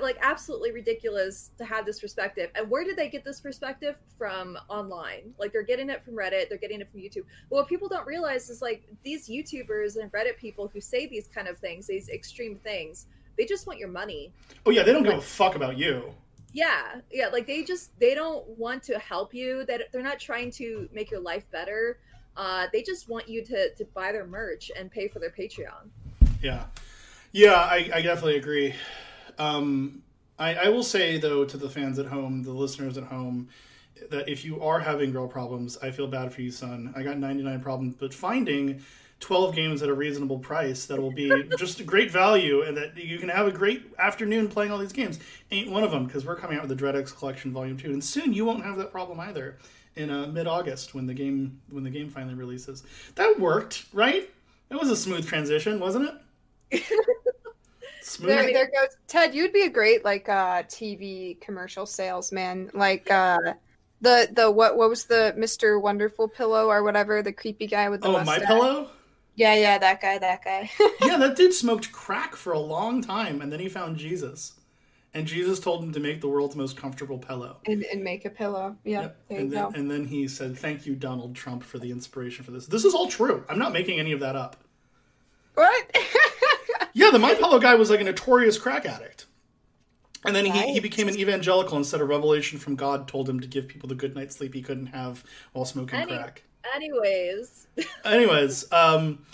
[0.00, 2.50] like absolutely ridiculous to have this perspective.
[2.54, 5.34] And where did they get this perspective from online?
[5.38, 7.24] Like they're getting it from Reddit, they're getting it from YouTube.
[7.50, 11.28] But what people don't realize is like these YouTubers and Reddit people who say these
[11.28, 13.06] kind of things, these extreme things,
[13.36, 14.32] they just want your money.
[14.66, 16.12] Oh yeah, they don't give a fuck about you.
[16.52, 19.64] Yeah, yeah, like they just they don't want to help you.
[19.66, 21.98] That they're not trying to make your life better.
[22.36, 25.90] Uh, they just want you to to buy their merch and pay for their Patreon.
[26.42, 26.64] Yeah,
[27.32, 28.74] yeah, I, I definitely agree.
[29.38, 30.02] Um,
[30.38, 33.48] I, I will say though to the fans at home, the listeners at home,
[34.10, 36.92] that if you are having girl problems, I feel bad for you, son.
[36.96, 38.82] I got 99 problems, but finding
[39.20, 42.96] 12 games at a reasonable price that will be just a great value and that
[42.96, 45.18] you can have a great afternoon playing all these games
[45.50, 48.04] ain't one of them because we're coming out with the DreadX Collection Volume 2 and
[48.04, 49.58] soon you won't have that problem either
[49.96, 52.84] in uh, mid-August when the game when the game finally releases.
[53.16, 54.30] That worked, right?
[54.68, 56.10] That was a smooth transition, wasn't
[56.70, 56.84] it?
[58.08, 58.30] smooth.
[58.30, 59.34] there, there goes Ted.
[59.34, 62.70] You'd be a great like uh, TV commercial salesman.
[62.74, 63.38] Like uh,
[64.00, 68.02] the the what what was the Mister Wonderful pillow or whatever the creepy guy with
[68.02, 68.90] the Oh, my pillow.
[69.34, 70.68] Yeah, yeah, that guy, that guy.
[71.06, 74.54] yeah, that dude smoked crack for a long time, and then he found Jesus,
[75.14, 77.58] and Jesus told him to make the world's most comfortable pillow.
[77.66, 78.76] and, and make a pillow.
[78.82, 79.16] Yeah, Yep.
[79.30, 82.66] And then, and then he said, "Thank you, Donald Trump, for the inspiration for this.
[82.66, 83.44] This is all true.
[83.48, 84.56] I'm not making any of that up."
[85.54, 85.96] What?
[86.94, 89.26] Yeah, the My Pillow guy was like a notorious crack addict.
[90.24, 93.46] And then he, he became an evangelical instead of revelation from God told him to
[93.46, 96.42] give people the good night's sleep he couldn't have while smoking Any- crack.
[96.74, 97.68] Anyways,
[98.04, 99.24] Anyways, um,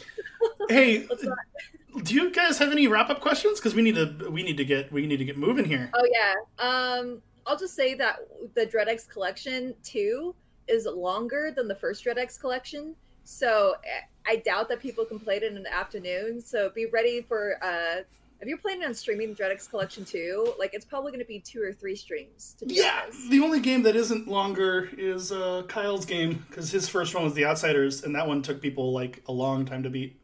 [0.68, 1.08] hey,
[2.02, 3.58] do you guys have any wrap up questions?
[3.58, 5.90] Because we need to we need to get we need to get moving here.
[5.94, 6.34] Oh yeah.
[6.58, 8.18] Um, I'll just say that
[8.54, 10.34] the DreadX collection two
[10.68, 12.94] is longer than the first DreadX collection,
[13.24, 16.40] so eh, I doubt that people can play it in an afternoon.
[16.40, 17.56] So be ready for.
[17.62, 18.02] Uh,
[18.40, 21.40] if you're planning on streaming the DreadX collection two, like it's probably going to be
[21.40, 22.54] two or three streams.
[22.58, 23.30] To be Yeah, honest.
[23.30, 27.32] the only game that isn't longer is uh, Kyle's game because his first one was
[27.34, 30.20] The Outsiders, and that one took people like a long time to beat.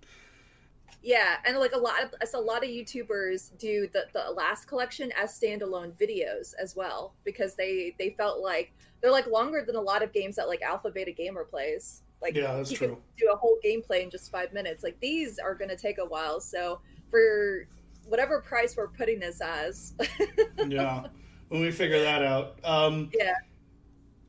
[1.03, 4.67] Yeah, and like a lot of so a lot of YouTubers do the, the last
[4.67, 9.77] collection as standalone videos as well because they they felt like they're like longer than
[9.77, 12.03] a lot of games that like Alpha Beta Gamer plays.
[12.23, 12.89] Like Yeah, that's you true.
[12.89, 14.83] can do a whole gameplay in just five minutes.
[14.83, 17.67] Like these are going to take a while, so for
[18.07, 19.95] whatever price we're putting this as.
[20.67, 21.05] yeah,
[21.49, 22.59] when we figure that out.
[22.65, 23.35] Um, yeah.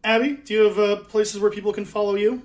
[0.04, 2.42] Abby, do you have uh, places where people can follow you?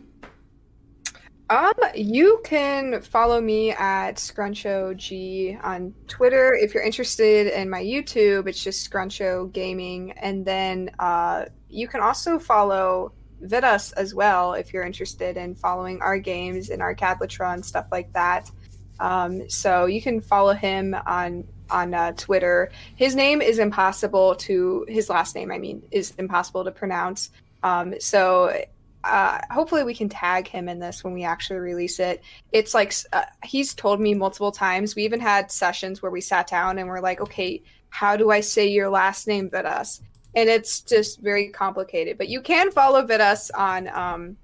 [1.49, 6.55] Um, you can follow me at ScrunchoG on Twitter.
[6.55, 10.11] If you're interested in my YouTube, it's just Scruncho Gaming.
[10.13, 13.13] And then uh, you can also follow
[13.43, 18.13] Vidas as well if you're interested in following our games and Arcadletra and stuff like
[18.13, 18.51] that.
[18.99, 22.71] Um, so you can follow him on on uh, Twitter.
[22.95, 25.51] His name is impossible to his last name.
[25.51, 27.31] I mean, is impossible to pronounce.
[27.63, 28.57] Um, so
[29.03, 32.23] uh, hopefully we can tag him in this when we actually release it.
[32.53, 34.97] It's like uh, he's told me multiple times.
[34.97, 38.41] We even had sessions where we sat down and we're like, okay, how do I
[38.41, 40.01] say your last name, Vidas?
[40.37, 42.19] And it's just very complicated.
[42.19, 44.37] But you can follow Vidas on um,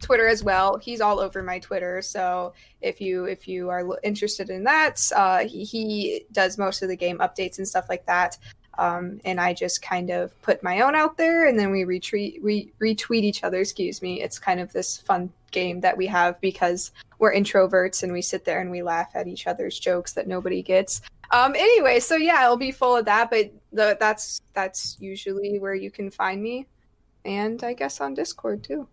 [0.00, 0.78] Twitter as well.
[0.78, 2.02] He's all over my Twitter.
[2.02, 6.88] So if you if you are interested in that, uh, he, he does most of
[6.88, 8.38] the game updates and stuff like that.
[8.78, 12.38] Um, and I just kind of put my own out there, and then we retweet
[12.40, 13.58] re- retweet each other.
[13.60, 14.22] Excuse me.
[14.22, 18.44] It's kind of this fun game that we have because we're introverts and we sit
[18.44, 21.00] there and we laugh at each other's jokes that nobody gets.
[21.30, 25.74] Um, anyway, so yeah, it'll be full of that, but the, that's that's usually where
[25.74, 26.66] you can find me,
[27.24, 28.88] and I guess on Discord too.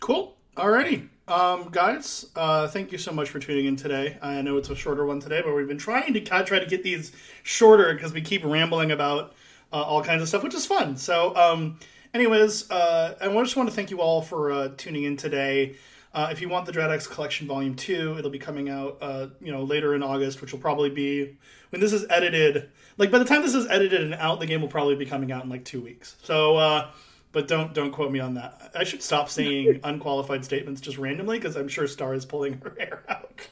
[0.00, 0.36] Cool.
[0.56, 1.08] Alrighty.
[1.28, 4.18] Um, guys, uh, thank you so much for tuning in today.
[4.20, 6.82] I know it's a shorter one today, but we've been trying to try to get
[6.82, 9.32] these shorter because we keep rambling about
[9.72, 10.96] uh, all kinds of stuff, which is fun.
[10.96, 11.78] So, um,
[12.12, 15.76] anyways, uh, I just want to thank you all for uh, tuning in today.
[16.14, 19.50] Uh, if you want the DreadX Collection Volume Two, it'll be coming out, uh, you
[19.50, 21.36] know, later in August, which will probably be
[21.70, 22.70] when this is edited.
[22.98, 25.32] Like by the time this is edited and out, the game will probably be coming
[25.32, 26.16] out in like two weeks.
[26.22, 26.90] So uh,
[27.32, 28.70] but don't don't quote me on that.
[28.74, 32.76] I should stop saying unqualified statements just randomly because I'm sure Star is pulling her
[32.78, 33.48] hair out.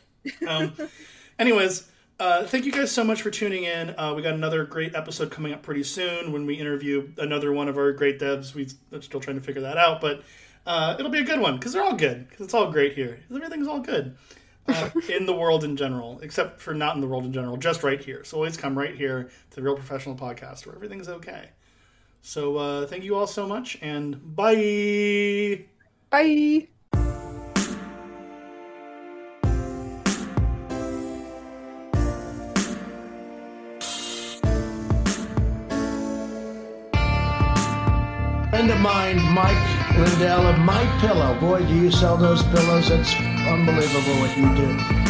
[0.47, 0.75] Um,
[1.39, 3.95] anyways, uh, thank you guys so much for tuning in.
[3.99, 7.69] Uh, we got another great episode coming up pretty soon when we interview another one
[7.69, 8.55] of our great devs.
[8.55, 10.23] We, are still trying to figure that out, but
[10.67, 12.29] uh, it'll be a good one because they're all good.
[12.29, 13.21] Because it's all great here.
[13.35, 14.17] Everything's all good.
[14.69, 17.83] Uh, in the world in general, except for not in the world in general, just
[17.83, 18.25] right here.
[18.25, 21.51] So always come right here to the Real Professional Podcast where everything's okay.
[22.23, 25.65] So uh, thank you all so much, and bye.
[26.11, 26.69] Bye.
[38.61, 39.70] friend of mine, Mike
[40.01, 41.39] Lindell of My Pillow.
[41.41, 42.89] Boy, do you sell those pillows?
[42.91, 45.01] It's unbelievable what you do.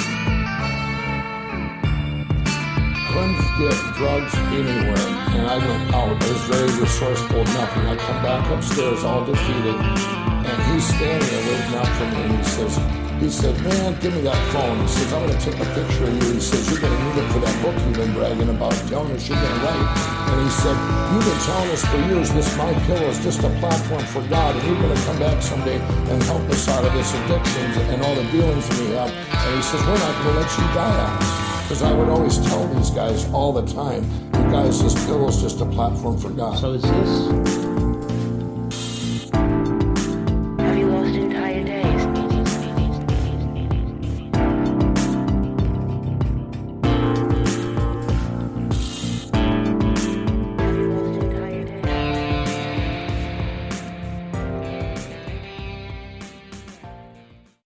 [3.12, 5.06] couldn't get drugs anywhere.
[5.36, 6.22] And I went oh, out.
[6.22, 7.86] I was very resourceful nothing.
[7.86, 9.74] I come back upstairs all defeated.
[9.74, 12.22] And he's standing there waiting out for me.
[12.22, 14.80] And he says, he said, man, give me that phone.
[14.80, 16.32] He says, I'm going to take a picture of you.
[16.34, 19.12] He says, you're going to need it for that book you've been bragging about, telling
[19.12, 19.88] us you're going to write.
[20.32, 20.76] And he said,
[21.12, 24.56] you've been telling us for years this My Pillow is just a platform for God,
[24.56, 28.02] and you're going to come back someday and help us out of this addictions and
[28.02, 29.12] all the dealings we have.
[29.12, 31.50] And he says, we're not going to let you die on us.
[31.68, 34.02] Because I would always tell these guys all the time,
[34.34, 36.58] you guys, this pillow is just a platform for God.
[36.58, 37.69] So is this